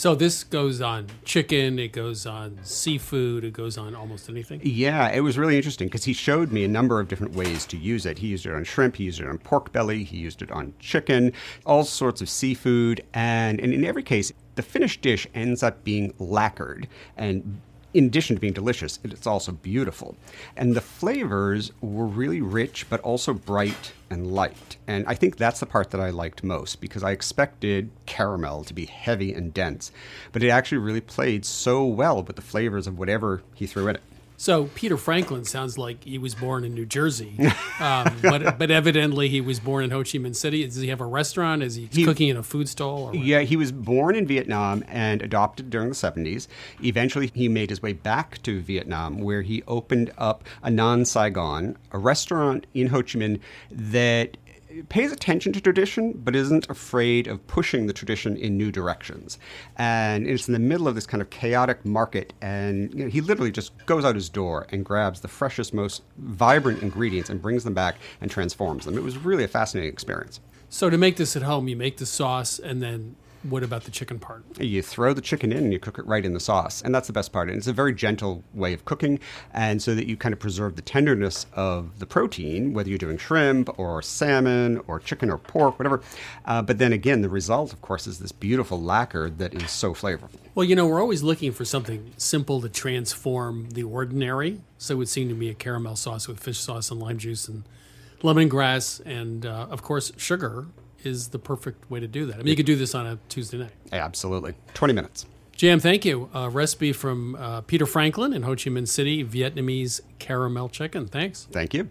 [0.00, 4.60] So this goes on chicken, it goes on seafood, it goes on almost anything?
[4.64, 7.76] Yeah, it was really interesting because he showed me a number of different ways to
[7.76, 8.16] use it.
[8.16, 10.72] He used it on shrimp, he used it on pork belly, he used it on
[10.78, 11.34] chicken,
[11.66, 13.04] all sorts of seafood.
[13.12, 17.60] And, and in every case, the finished dish ends up being lacquered and
[17.92, 20.16] in addition to being delicious, it's also beautiful.
[20.56, 24.76] And the flavors were really rich, but also bright and light.
[24.86, 28.74] And I think that's the part that I liked most because I expected caramel to
[28.74, 29.90] be heavy and dense,
[30.32, 33.96] but it actually really played so well with the flavors of whatever he threw in
[33.96, 34.02] it.
[34.40, 37.38] So Peter Franklin sounds like he was born in New Jersey,
[37.78, 40.64] um, but, but evidently he was born in Ho Chi Minh City.
[40.64, 41.62] Does he have a restaurant?
[41.62, 43.10] Is he, He- cooking in a food stall?
[43.10, 43.14] Or?
[43.14, 46.48] Yeah, he was born in Vietnam and adopted during the 70s.
[46.82, 51.98] Eventually, he made his way back to Vietnam, where he opened up Anan Saigon, a
[51.98, 54.38] restaurant in Ho Chi Minh that
[54.88, 59.38] pays attention to tradition but isn't afraid of pushing the tradition in new directions.
[59.76, 63.20] And it's in the middle of this kind of chaotic market, and you know, he
[63.20, 67.64] literally just goes out his door and grabs the freshest, most vibrant ingredients and brings
[67.64, 68.96] them back and transforms them.
[68.96, 70.40] It was really a fascinating experience.
[70.68, 73.90] So to make this at home, you make the sauce, and then what about the
[73.90, 74.44] chicken part?
[74.60, 76.82] You throw the chicken in and you cook it right in the sauce.
[76.82, 77.48] And that's the best part.
[77.48, 79.18] And it's a very gentle way of cooking.
[79.52, 83.16] And so that you kind of preserve the tenderness of the protein, whether you're doing
[83.16, 86.02] shrimp or salmon or chicken or pork, whatever.
[86.44, 89.94] Uh, but then again, the result, of course, is this beautiful lacquer that is so
[89.94, 90.38] flavorful.
[90.54, 94.60] Well, you know, we're always looking for something simple to transform the ordinary.
[94.76, 97.48] So it would seem to me a caramel sauce with fish sauce and lime juice
[97.48, 97.64] and
[98.22, 100.66] lemongrass and, uh, of course, sugar
[101.04, 102.34] is the perfect way to do that.
[102.34, 103.72] I mean, you could do this on a Tuesday night.
[103.92, 104.54] Absolutely.
[104.74, 105.26] 20 minutes.
[105.56, 106.30] JM, thank you.
[106.32, 111.06] A recipe from uh, Peter Franklin in Ho Chi Minh City, Vietnamese caramel chicken.
[111.06, 111.48] Thanks.
[111.50, 111.90] Thank you.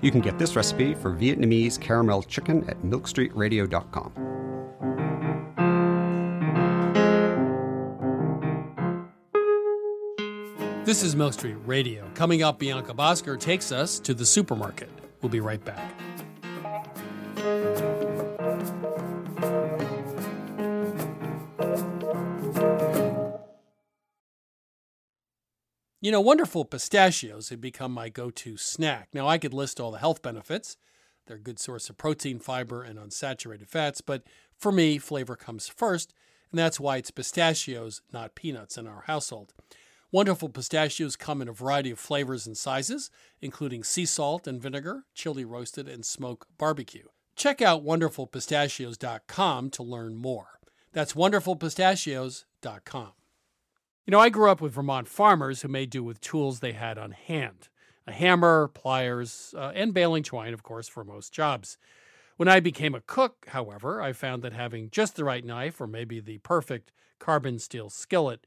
[0.00, 4.12] You can get this recipe for Vietnamese caramel chicken at milkstreetradio.com.
[10.84, 12.10] This is Milk Street Radio.
[12.14, 14.90] Coming up, Bianca Bosker takes us to the supermarket.
[15.22, 15.94] We'll be right back.
[26.00, 29.10] You know, wonderful pistachios have become my go to snack.
[29.14, 30.76] Now, I could list all the health benefits.
[31.26, 34.24] They're a good source of protein, fiber, and unsaturated fats, but
[34.58, 36.12] for me, flavor comes first,
[36.50, 39.54] and that's why it's pistachios, not peanuts, in our household.
[40.12, 43.10] Wonderful pistachios come in a variety of flavors and sizes,
[43.40, 47.06] including sea salt and vinegar, chili roasted, and smoke barbecue.
[47.34, 50.60] Check out wonderfulpistachios.com to learn more.
[50.92, 53.12] That's wonderfulpistachios.com.
[54.04, 56.98] You know, I grew up with Vermont farmers who made do with tools they had
[56.98, 57.70] on hand
[58.06, 61.78] a hammer, pliers, uh, and baling twine, of course, for most jobs.
[62.36, 65.86] When I became a cook, however, I found that having just the right knife or
[65.86, 68.46] maybe the perfect carbon steel skillet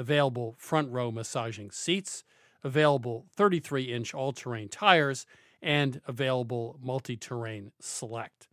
[0.00, 2.24] available front row massaging seats,
[2.64, 5.26] available 33 inch all terrain tires,
[5.62, 8.48] and available multi terrain select.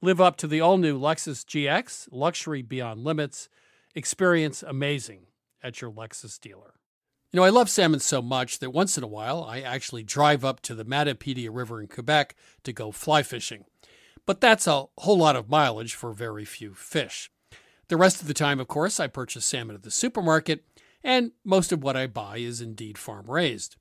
[0.00, 3.48] Live up to the all new Lexus GX, luxury beyond limits.
[3.94, 5.26] Experience amazing
[5.62, 6.74] at your Lexus dealer.
[7.32, 10.44] You know, I love salmon so much that once in a while I actually drive
[10.44, 12.34] up to the Matapedia River in Quebec
[12.64, 13.64] to go fly fishing.
[14.24, 17.30] But that's a whole lot of mileage for very few fish.
[17.88, 20.64] The rest of the time, of course, I purchase salmon at the supermarket,
[21.06, 23.76] and most of what I buy is indeed farm raised.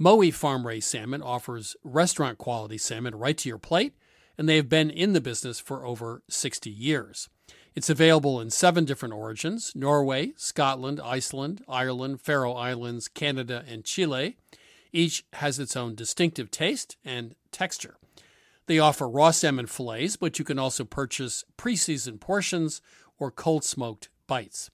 [0.00, 3.92] Mowi farm raised salmon offers restaurant quality salmon right to your plate,
[4.38, 7.28] and they have been in the business for over 60 years.
[7.74, 14.38] It's available in seven different origins Norway, Scotland, Iceland, Ireland, Faroe Islands, Canada, and Chile.
[14.90, 17.96] Each has its own distinctive taste and texture.
[18.66, 22.80] They offer raw salmon fillets, but you can also purchase pre seasoned portions
[23.18, 24.70] or cold smoked bites.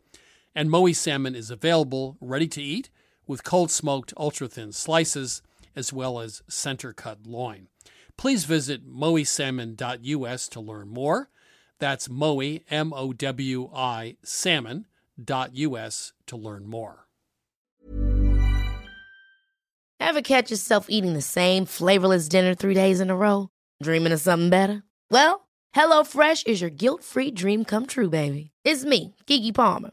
[0.55, 2.91] And Mowi salmon is available ready to eat
[3.27, 5.43] with cold smoked ultra thin slices
[5.77, 7.69] as well as center cut loin.
[8.17, 11.31] Please visit mowisalmon.us to learn more.
[11.79, 17.07] That's Mowi, M O W I, salmon.us to learn more.
[19.99, 23.49] Ever catch yourself eating the same flavorless dinner three days in a row?
[23.83, 24.83] Dreaming of something better?
[25.11, 28.51] Well, HelloFresh is your guilt free dream come true, baby.
[28.65, 29.93] It's me, Keke Palmer.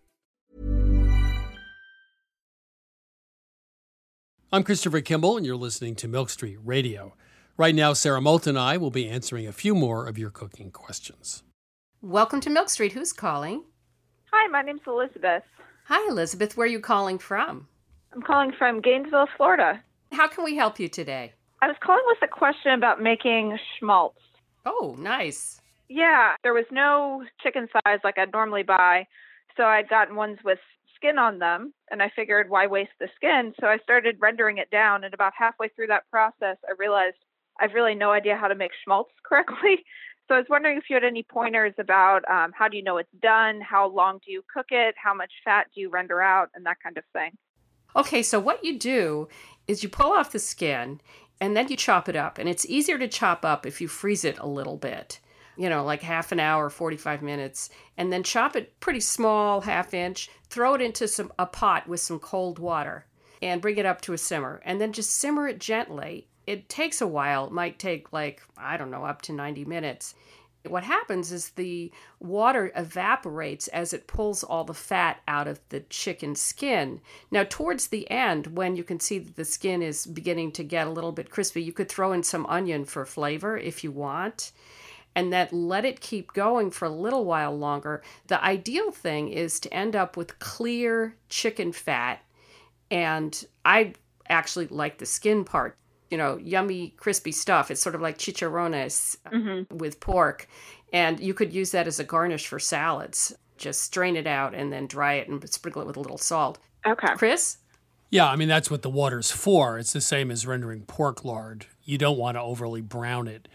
[4.53, 7.13] I'm Christopher Kimball, and you're listening to Milk Street Radio.
[7.55, 10.71] Right now, Sara Moulton and I will be answering a few more of your cooking
[10.71, 11.43] questions.
[12.01, 12.91] Welcome to Milk Street.
[12.91, 13.63] Who's calling?
[14.29, 15.43] Hi, my name's Elizabeth.
[15.85, 16.57] Hi, Elizabeth.
[16.57, 17.69] Where are you calling from?
[18.11, 19.81] I'm calling from Gainesville, Florida.
[20.11, 21.31] How can we help you today?
[21.61, 24.19] I was calling with a question about making schmaltz.
[24.65, 25.61] Oh, nice.
[25.87, 29.07] Yeah, there was no chicken size like I'd normally buy,
[29.55, 30.59] so I'd gotten ones with
[31.01, 33.53] skin on them, and I figured why waste the skin?
[33.59, 37.17] So I started rendering it down, and about halfway through that process, I realized
[37.59, 39.83] I've really no idea how to make schmaltz correctly.
[40.27, 42.97] So I was wondering if you had any pointers about um, how do you know
[42.97, 46.49] it's done, how long do you cook it, how much fat do you render out,
[46.55, 47.31] and that kind of thing.
[47.95, 49.27] Okay, so what you do
[49.67, 51.01] is you pull off the skin
[51.41, 52.37] and then you chop it up.
[52.37, 55.19] And it's easier to chop up if you freeze it a little bit,
[55.57, 59.93] you know, like half an hour, 45 minutes, and then chop it pretty small, half
[59.93, 63.05] inch, throw it into some a pot with some cold water
[63.41, 64.61] and bring it up to a simmer.
[64.65, 66.27] And then just simmer it gently.
[66.45, 67.47] It takes a while.
[67.47, 70.15] It might take like, I don't know, up to 90 minutes.
[70.67, 75.79] What happens is the water evaporates as it pulls all the fat out of the
[75.79, 77.01] chicken skin.
[77.31, 80.85] Now, towards the end, when you can see that the skin is beginning to get
[80.85, 84.51] a little bit crispy, you could throw in some onion for flavor if you want.
[85.15, 88.01] And that let it keep going for a little while longer.
[88.27, 92.23] The ideal thing is to end up with clear chicken fat.
[92.89, 93.93] And I
[94.29, 95.77] actually like the skin part
[96.11, 97.71] you know, yummy, crispy stuff.
[97.71, 99.77] It's sort of like chicharrones Mm-hmm.
[99.77, 100.47] with pork.
[100.93, 103.33] And you could use that as a garnish for salads.
[103.57, 106.59] Just strain it out and then dry it and sprinkle it with a little salt.
[106.85, 107.15] Okay.
[107.15, 107.57] Chris?
[108.09, 109.79] Yeah, I mean, that's what the water's for.
[109.79, 111.67] It's the same as rendering pork lard.
[111.85, 113.47] You don't want to overly brown it,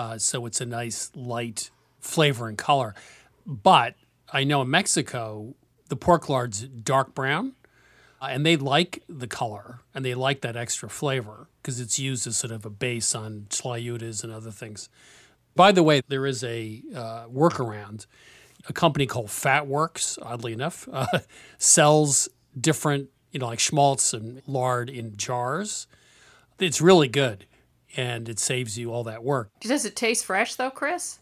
[0.00, 1.70] uh, so it's a nice, light
[2.00, 2.94] flavor and color.
[3.46, 3.96] But
[4.32, 5.54] I know in Mexico,
[5.88, 7.52] the pork lard's dark brown,
[8.22, 12.26] uh, and they like the color and they like that extra flavor because it's used
[12.26, 14.88] as sort of a base on tlayudas and other things.
[15.54, 18.06] By the way, there is a uh, workaround.
[18.68, 21.18] A company called Fatworks, oddly enough, uh,
[21.58, 22.28] sells
[22.58, 25.86] different, you know, like schmaltz and lard in jars.
[26.58, 27.44] It's really good,
[27.96, 29.50] and it saves you all that work.
[29.60, 31.18] Does it taste fresh though, Chris?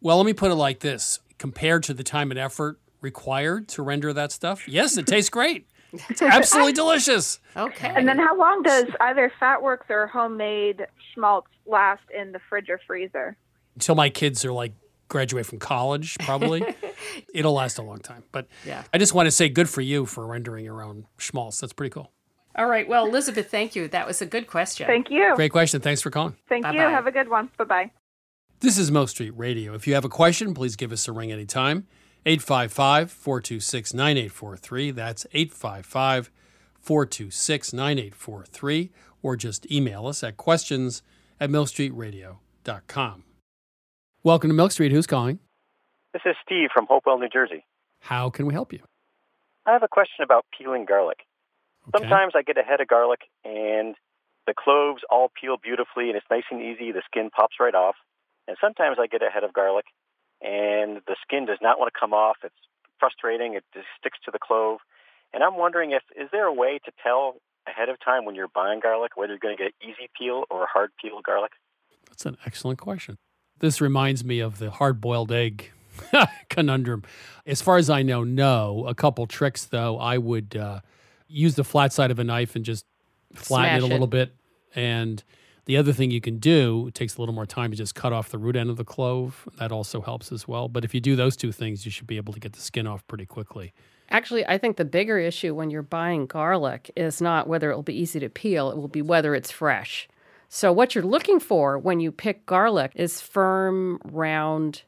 [0.00, 3.82] Well, let me put it like this: compared to the time and effort required to
[3.82, 5.66] render that stuff, yes, it tastes great.
[6.10, 7.38] It's absolutely delicious.
[7.56, 7.92] Okay.
[7.94, 12.78] And then how long does either Fatworks or homemade schmaltz last in the fridge or
[12.86, 13.36] freezer?
[13.74, 14.72] Until my kids are like
[15.08, 16.62] graduate from college, probably.
[17.34, 18.24] It'll last a long time.
[18.32, 18.82] But Yeah.
[18.92, 21.60] I just want to say good for you for rendering your own schmaltz.
[21.60, 22.12] That's pretty cool.
[22.58, 22.88] All right.
[22.88, 23.86] Well, Elizabeth, thank you.
[23.86, 24.88] That was a good question.
[24.88, 25.32] Thank you.
[25.36, 25.80] Great question.
[25.80, 26.36] Thanks for calling.
[26.48, 26.72] Thank you.
[26.72, 26.90] Bye-bye.
[26.90, 27.50] Have a good one.
[27.56, 27.90] Bye bye.
[28.58, 29.74] This is Milk Street Radio.
[29.74, 31.86] If you have a question, please give us a ring anytime.
[32.26, 34.90] 855 426 9843.
[34.90, 36.32] That's 855
[36.80, 38.90] 426 9843.
[39.22, 41.02] Or just email us at questions
[41.38, 43.24] at milkstreetradio.com.
[44.24, 44.90] Welcome to Milk Street.
[44.90, 45.38] Who's calling?
[46.12, 47.64] This is Steve from Hopewell, New Jersey.
[48.00, 48.80] How can we help you?
[49.64, 51.18] I have a question about peeling garlic.
[51.92, 53.94] Sometimes I get a head of garlic and
[54.46, 56.92] the cloves all peel beautifully and it's nice and easy.
[56.92, 57.96] The skin pops right off.
[58.46, 59.86] And sometimes I get a head of garlic
[60.40, 62.36] and the skin does not want to come off.
[62.44, 62.54] It's
[62.98, 63.54] frustrating.
[63.54, 64.78] It just sticks to the clove.
[65.32, 67.36] And I'm wondering if is there a way to tell
[67.66, 70.66] ahead of time when you're buying garlic whether you're going to get easy peel or
[70.72, 71.52] hard peel garlic?
[72.08, 73.16] That's an excellent question.
[73.60, 75.72] This reminds me of the hard boiled egg
[76.48, 77.02] conundrum.
[77.46, 78.86] As far as I know, no.
[78.86, 79.98] A couple tricks, though.
[79.98, 80.80] I would uh,
[81.28, 82.84] use the flat side of a knife and just
[83.34, 84.10] flatten it a little it.
[84.10, 84.34] bit.
[84.74, 85.22] And
[85.66, 88.12] the other thing you can do, it takes a little more time to just cut
[88.12, 89.48] off the root end of the clove.
[89.58, 90.68] That also helps as well.
[90.68, 92.86] But if you do those two things, you should be able to get the skin
[92.86, 93.72] off pretty quickly.
[94.10, 97.82] Actually, I think the bigger issue when you're buying garlic is not whether it will
[97.82, 100.08] be easy to peel, it will be whether it's fresh.
[100.48, 104.82] So, what you're looking for when you pick garlic is firm, round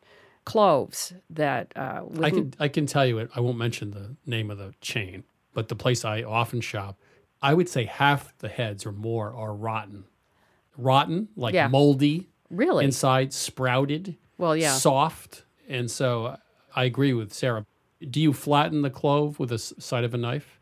[0.47, 3.31] cloves that uh, I can I can tell you it.
[3.37, 5.25] I won't mention the name of the chain,
[5.55, 6.99] but the place I often shop,
[7.43, 10.05] I would say half the heads or more are rotten.
[10.77, 11.69] Rotten, like Yeah.
[11.69, 12.85] moldy, Really?
[12.85, 14.73] inside, sprouted, Well, yeah.
[14.73, 16.37] soft, and so uh,
[16.75, 17.67] I agree with Sara.
[18.09, 20.59] Do you flatten the clove with the side of a knife?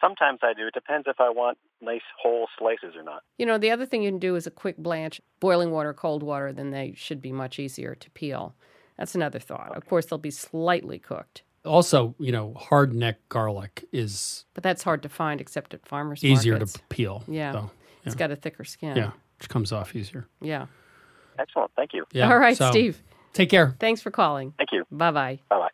[0.00, 0.66] Sometimes I do.
[0.66, 3.22] It depends if I want nice whole slices or not.
[3.36, 6.22] You know, the other thing you can do is a quick blanch, boiling water, cold
[6.22, 8.54] water, then they should be much easier to peel.
[8.96, 9.76] That's another thought.
[9.76, 14.82] Of course, they'll be slightly cooked, Also, you know, hard neck garlic is but that's
[14.82, 16.72] hard to find except at farmers easier markets.
[16.74, 17.22] to peel.
[17.28, 17.52] Yeah.
[17.52, 17.70] though.
[18.04, 18.18] It's Yeah.
[18.18, 18.96] got a thicker skin.
[18.96, 20.26] Yeah, which comes off easier.
[20.40, 20.66] Yeah.
[21.38, 21.70] Excellent.
[21.76, 22.04] Thank you.
[22.12, 22.30] Yeah.
[22.30, 23.02] All right, so, Steve.
[23.34, 23.76] Take care.
[23.78, 24.52] Thanks for calling.
[24.56, 24.84] Thank you.
[24.90, 25.38] Bye bye.
[25.50, 25.68] Bye bye.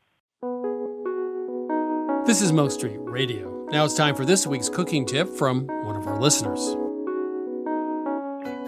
[2.27, 3.67] This is Milk Street Radio.
[3.71, 6.77] Now it's time for this week's cooking tip from one of our listeners.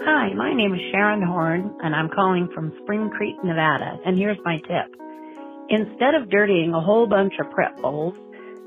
[0.05, 3.99] Hi, my name is Sharon Horn, and I'm calling from Spring Creek, Nevada.
[4.05, 4.95] And here's my tip.
[5.69, 8.15] Instead of dirtying a whole bunch of prep bowls,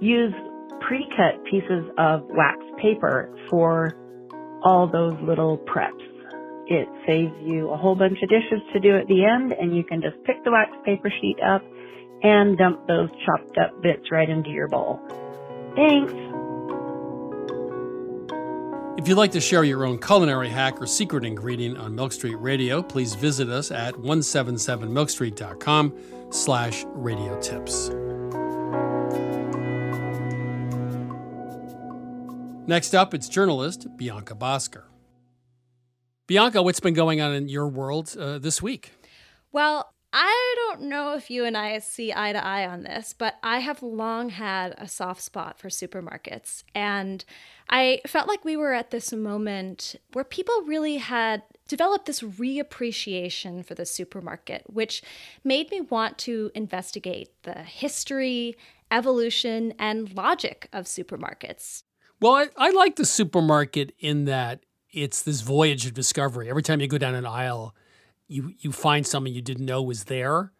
[0.00, 0.32] use
[0.80, 3.92] pre-cut pieces of wax paper for
[4.62, 5.90] all those little preps.
[6.66, 9.82] It saves you a whole bunch of dishes to do at the end, and you
[9.82, 11.62] can just pick the wax paper sheet up
[12.22, 15.00] and dump those chopped up bits right into your bowl.
[15.74, 16.12] Thanks.
[18.96, 22.36] If you'd like to share your own culinary hack or secret ingredient on Milk Street
[22.36, 25.94] Radio, please visit us at 177milkstreet.com
[26.32, 27.90] slash radio tips.
[32.66, 34.84] Next up, it's journalist Bianca Bosker.
[36.26, 38.92] Bianca, what's been going on in your world uh, this week?
[39.50, 43.36] Well, I don't know if you and I see eye to eye on this, but
[43.42, 46.64] I have long had a soft spot for supermarkets.
[46.74, 47.24] And
[47.70, 53.64] I felt like we were at this moment where people really had developed this reappreciation
[53.64, 55.02] for the supermarket, which
[55.44, 58.54] made me want to investigate the history,
[58.90, 61.84] evolution, and logic of supermarkets.
[62.20, 66.50] Well, I, I like the supermarket in that it's this voyage of discovery.
[66.50, 67.74] Every time you go down an aisle,
[68.32, 70.52] you you find something you didn't know was there.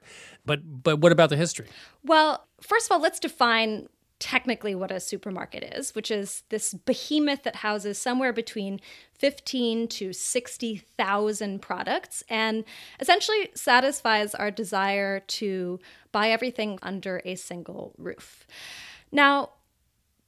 [0.45, 1.69] But but what about the history?
[2.05, 3.89] Well, first of all, let's define
[4.23, 8.81] technically what a supermarket is, which is this behemoth that houses somewhere between
[9.19, 12.65] 15 to 60,000 products and
[13.01, 15.81] essentially satisfies our desire to
[16.13, 18.47] buy everything under a single roof.
[19.11, 19.51] Now,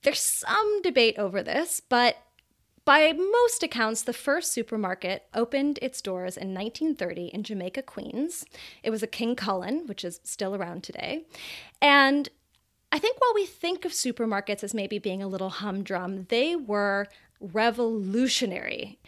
[0.02, 2.16] there's some debate over this, but
[2.84, 8.44] by most accounts, the first supermarket opened its doors in 1930 in Jamaica, Queens.
[8.82, 11.24] It was a King Cullen, which is still around today.
[11.80, 12.28] And
[12.92, 17.08] I think while we think of supermarkets as maybe being a little humdrum, they were
[17.40, 19.00] revolutionary.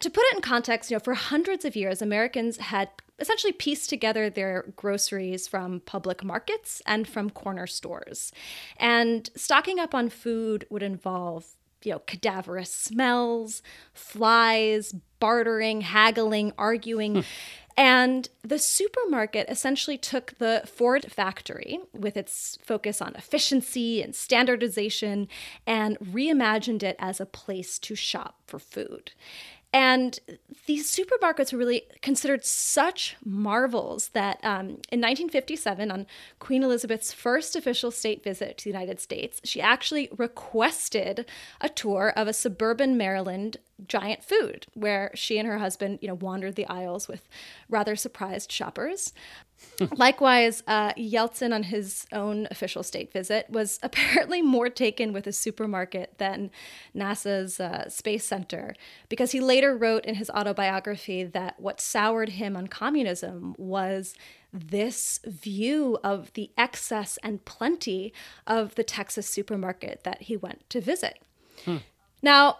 [0.00, 3.90] To put it in context, you know, for hundreds of years, Americans had essentially pieced
[3.90, 8.32] together their groceries from public markets and from corner stores.
[8.76, 13.62] And stocking up on food would involve you know, cadaverous smells,
[13.92, 17.16] flies, bartering, haggling, arguing.
[17.16, 17.20] Hmm.
[17.76, 25.28] And the supermarket essentially took the Ford factory with its focus on efficiency and standardization
[25.64, 29.12] and reimagined it as a place to shop for food.
[29.72, 30.18] And
[30.66, 36.06] these supermarkets were really considered such marvels that um, in 1957, on
[36.38, 41.26] Queen Elizabeth's first official state visit to the United States, she actually requested
[41.60, 46.14] a tour of a suburban Maryland giant food where she and her husband, you know,
[46.14, 47.28] wandered the aisles with
[47.68, 49.12] rather surprised shoppers.
[49.96, 55.32] Likewise, uh, Yeltsin, on his own official state visit, was apparently more taken with a
[55.32, 56.50] supermarket than
[56.94, 58.74] NASA's uh, Space Center,
[59.08, 64.14] because he later wrote in his autobiography that what soured him on communism was
[64.52, 68.12] this view of the excess and plenty
[68.46, 71.20] of the Texas supermarket that he went to visit.
[71.64, 71.78] Hmm.
[72.22, 72.58] Now,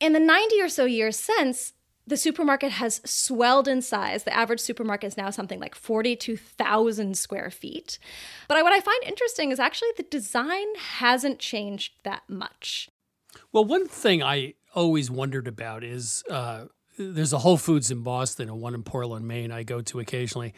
[0.00, 1.72] in the 90 or so years since,
[2.06, 4.24] the supermarket has swelled in size.
[4.24, 7.98] The average supermarket is now something like 42,000 square feet.
[8.48, 12.88] But what I find interesting is actually the design hasn't changed that much.
[13.52, 16.64] Well, one thing I always wondered about is uh,
[16.98, 20.54] there's a Whole Foods in Boston and one in Portland, Maine, I go to occasionally,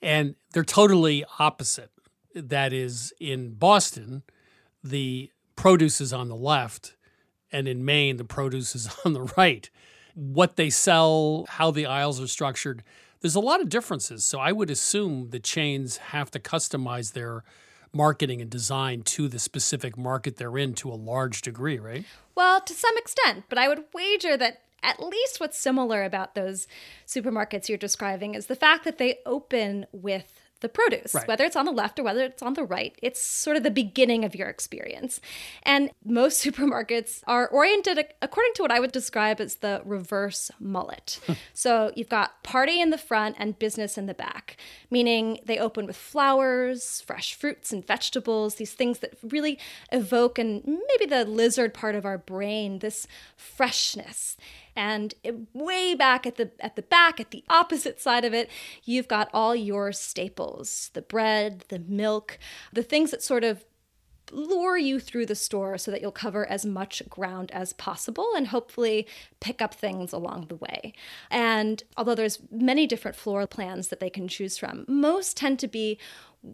[0.00, 1.90] and they're totally opposite.
[2.34, 4.22] That is, in Boston,
[4.82, 6.95] the produce is on the left,
[7.52, 9.70] and in Maine, the produce is on the right
[10.16, 12.82] what they sell, how the aisles are structured.
[13.20, 14.24] There's a lot of differences.
[14.24, 17.44] So I would assume the chains have to customize their
[17.92, 22.04] marketing and design to the specific market they're in to a large degree, right?
[22.34, 26.66] Well, to some extent, but I would wager that at least what's similar about those
[27.06, 31.28] supermarkets you're describing is the fact that they open with the produce, right.
[31.28, 32.96] whether it's on the left or whether it's on the right.
[33.02, 35.20] It's sort of the beginning of your experience.
[35.62, 41.20] And most supermarkets are oriented according to what I would describe as the reverse mullet.
[41.52, 44.56] so you've got party in the front and business in the back,
[44.90, 49.58] meaning they open with flowers, fresh fruits and vegetables, these things that really
[49.92, 54.36] evoke, and maybe the lizard part of our brain, this freshness
[54.76, 55.14] and
[55.52, 58.50] way back at the at the back at the opposite side of it
[58.84, 62.38] you've got all your staples the bread the milk
[62.72, 63.64] the things that sort of
[64.32, 68.48] lure you through the store so that you'll cover as much ground as possible and
[68.48, 69.06] hopefully
[69.40, 70.92] pick up things along the way.
[71.30, 75.68] And although there's many different floor plans that they can choose from, most tend to
[75.68, 75.98] be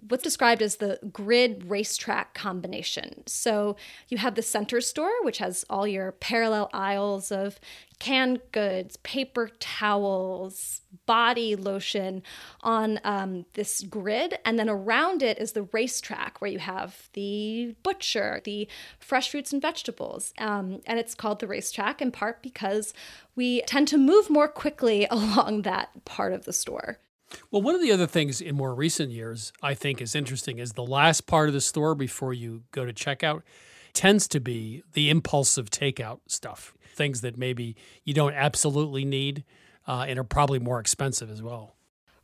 [0.08, 3.22] what's described as the grid racetrack combination.
[3.26, 3.76] So
[4.08, 7.58] you have the center store, which has all your parallel aisles of
[7.98, 12.22] canned goods, paper towels, body lotion
[12.62, 14.38] on um, this grid.
[14.44, 18.66] And then around it is the racetrack where you have the butcher, the
[18.98, 20.34] fresh fruits and vegetables.
[20.38, 22.92] Um, and it's called the racetrack in part because
[23.36, 26.98] we tend to move more quickly along that part of the store.
[27.50, 30.72] Well, one of the other things in more recent years I think is interesting is
[30.72, 33.42] the last part of the store before you go to checkout
[33.92, 39.44] tends to be the impulsive takeout stuff, things that maybe you don't absolutely need
[39.86, 41.74] uh, and are probably more expensive as well.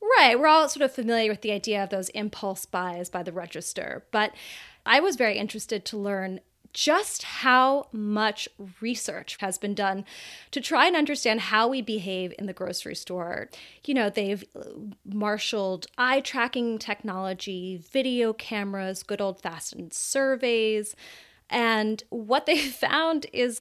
[0.01, 0.39] Right.
[0.39, 4.05] We're all sort of familiar with the idea of those impulse buys by the register.
[4.11, 4.33] But
[4.85, 6.41] I was very interested to learn
[6.73, 8.49] just how much
[8.81, 10.05] research has been done
[10.51, 13.49] to try and understand how we behave in the grocery store.
[13.85, 14.65] You know, they've uh,
[15.05, 20.95] marshaled eye tracking technology, video cameras, good old fashioned surveys.
[21.51, 23.61] And what they found is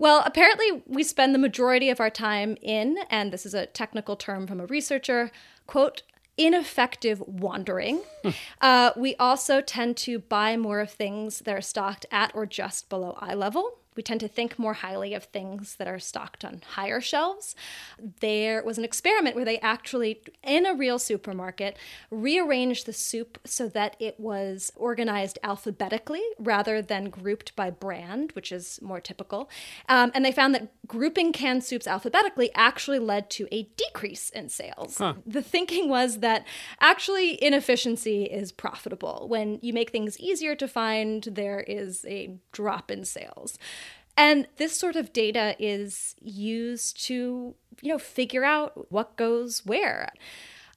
[0.00, 4.14] well, apparently, we spend the majority of our time in, and this is a technical
[4.14, 5.32] term from a researcher,
[5.66, 6.02] quote,
[6.38, 8.00] ineffective wandering.
[8.22, 8.30] Hmm.
[8.60, 12.88] uh, we also tend to buy more of things that are stocked at or just
[12.88, 13.78] below eye level.
[13.98, 17.56] We tend to think more highly of things that are stocked on higher shelves.
[18.20, 21.76] There was an experiment where they actually, in a real supermarket,
[22.08, 28.52] rearranged the soup so that it was organized alphabetically rather than grouped by brand, which
[28.52, 29.50] is more typical.
[29.88, 34.48] Um, and they found that grouping canned soups alphabetically actually led to a decrease in
[34.48, 34.98] sales.
[34.98, 35.14] Huh.
[35.26, 36.46] The thinking was that
[36.78, 39.26] actually inefficiency is profitable.
[39.28, 43.58] When you make things easier to find, there is a drop in sales.
[44.18, 50.08] And this sort of data is used to, you know, figure out what goes where.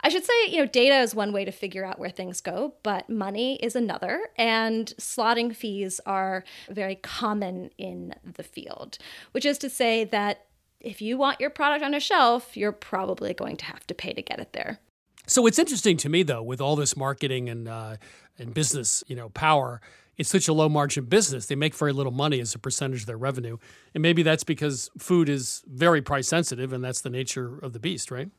[0.04, 2.76] I should say, you know, data is one way to figure out where things go,
[2.84, 4.28] but money is another.
[4.38, 9.00] And slotting fees are very common in the field,
[9.32, 10.46] which is to say that
[10.80, 14.14] if you want your product on a shelf, you're probably going to have to pay
[14.14, 14.80] to get it there.
[15.26, 17.98] So it's interesting to me, though, with all this marketing and uh,
[18.38, 19.82] and business, you know, power
[20.22, 21.48] it's such a low margin business.
[21.48, 23.58] They make very little money as a percentage of their revenue.
[23.94, 27.80] And maybe that's because food is very price sensitive and that's the nature of the
[27.80, 28.30] beast, right?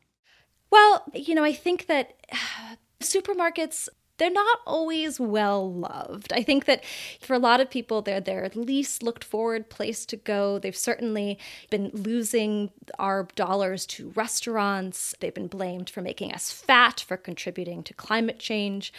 [0.70, 2.14] Well, you know, I think that
[3.02, 6.32] supermarkets they're not always well loved.
[6.32, 6.84] I think that
[7.20, 10.60] for a lot of people, they're their least looked forward place to go.
[10.60, 11.38] They've certainly
[11.70, 12.70] been losing
[13.00, 15.16] our dollars to restaurants.
[15.18, 18.92] They've been blamed for making us fat, for contributing to climate change.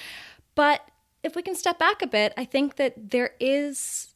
[0.55, 0.81] But
[1.23, 4.12] if we can step back a bit, I think that there is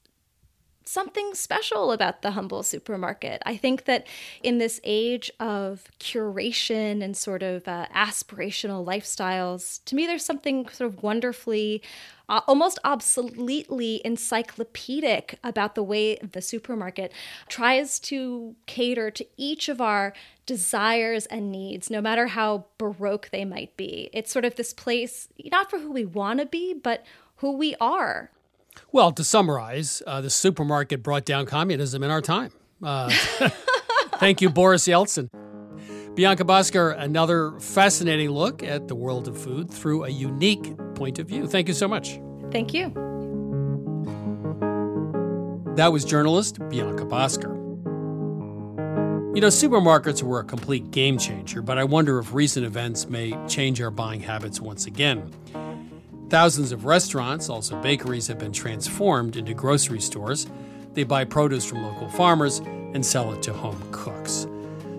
[0.87, 3.41] something special about the humble supermarket.
[3.45, 4.07] I think that
[4.41, 10.67] in this age of curation and sort of uh, aspirational lifestyles, to me, there's something
[10.69, 11.81] sort of wonderfully,
[12.29, 17.11] uh, almost obsoletely encyclopedic about the way the supermarket
[17.49, 20.13] tries to cater to each of our
[20.45, 24.09] desires and needs, no matter how baroque they might be.
[24.13, 27.05] It's sort of this place, not for who we want to be, but
[27.37, 28.31] who we are.
[28.91, 32.51] Well, to summarize, uh, the supermarket brought down communism in our time.
[32.81, 33.09] Uh,
[34.17, 35.29] thank you, Boris Yeltsin.
[36.15, 41.27] Bianca Bosker, another fascinating look at the world of food through a unique point of
[41.27, 41.47] view.
[41.47, 42.19] Thank you so much.
[42.51, 42.89] Thank you.
[45.75, 47.55] That was journalist Bianca Bosker.
[49.35, 53.37] You know, supermarkets were a complete game changer, but I wonder if recent events may
[53.47, 55.31] change our buying habits once again.
[56.29, 60.45] Thousands of restaurants, also bakeries, have been transformed into grocery stores.
[60.93, 64.45] They buy produce from local farmers and sell it to home cooks.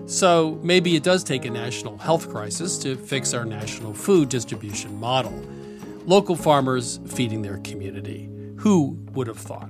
[0.07, 4.99] So maybe it does take a national health crisis to fix our national food distribution
[4.99, 5.33] model.
[6.07, 8.27] Local farmers feeding their community.
[8.57, 9.69] Who would have thought?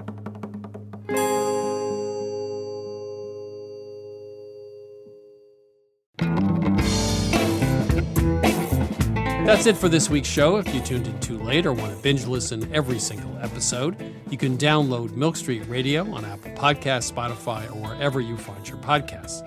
[9.60, 10.56] That's it for this week's show.
[10.56, 13.98] If you tuned in too late or want to binge listen every single episode,
[14.30, 18.78] you can download Milk Street Radio on Apple Podcasts, Spotify, or wherever you find your
[18.78, 19.46] podcasts.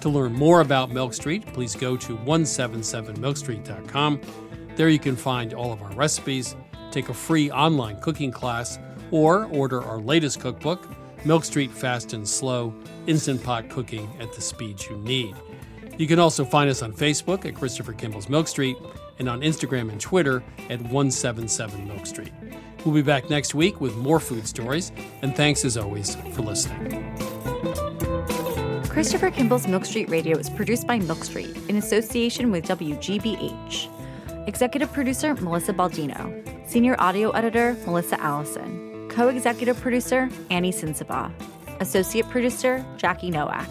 [0.00, 4.20] To learn more about Milk Street, please go to 177milkstreet.com.
[4.76, 6.56] There you can find all of our recipes,
[6.90, 8.78] take a free online cooking class,
[9.10, 10.88] or order our latest cookbook,
[11.26, 12.74] Milk Street Fast and Slow
[13.06, 15.36] Instant Pot Cooking at the Speed You Need.
[15.98, 18.78] You can also find us on Facebook at Christopher Kimball's Milk Street
[19.20, 22.32] and on Instagram and Twitter at 177 Milk Street.
[22.84, 24.90] We'll be back next week with more food stories,
[25.22, 27.14] and thanks as always for listening.
[28.88, 33.88] Christopher Kimball's Milk Street Radio is produced by Milk Street in association with WGBH.
[34.48, 36.68] Executive producer Melissa Baldino.
[36.68, 39.08] Senior audio editor Melissa Allison.
[39.10, 41.32] Co executive producer Annie Sinsabaugh.
[41.80, 43.68] Associate producer Jackie Noack.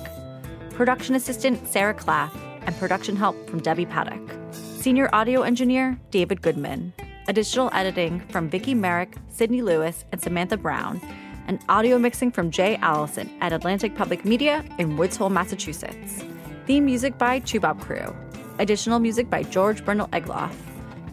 [0.71, 2.31] Production assistant Sarah Claff.
[2.65, 4.38] And production help from Debbie Paddock.
[4.79, 6.93] Senior audio engineer David Goodman.
[7.27, 11.01] Additional editing from Vicki Merrick, Sydney Lewis, and Samantha Broun.
[11.47, 16.23] And audio mixing from Jay Allison at Atlantic Public Media in Woods Hole, Massachusetts.
[16.65, 18.15] Theme music by Toubab Krewe.
[18.59, 20.55] Additional music by George Brandl Egloff.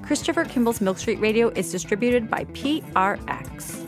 [0.00, 3.85] Christopher Kimball's Milk Street Radio is distributed by PRX.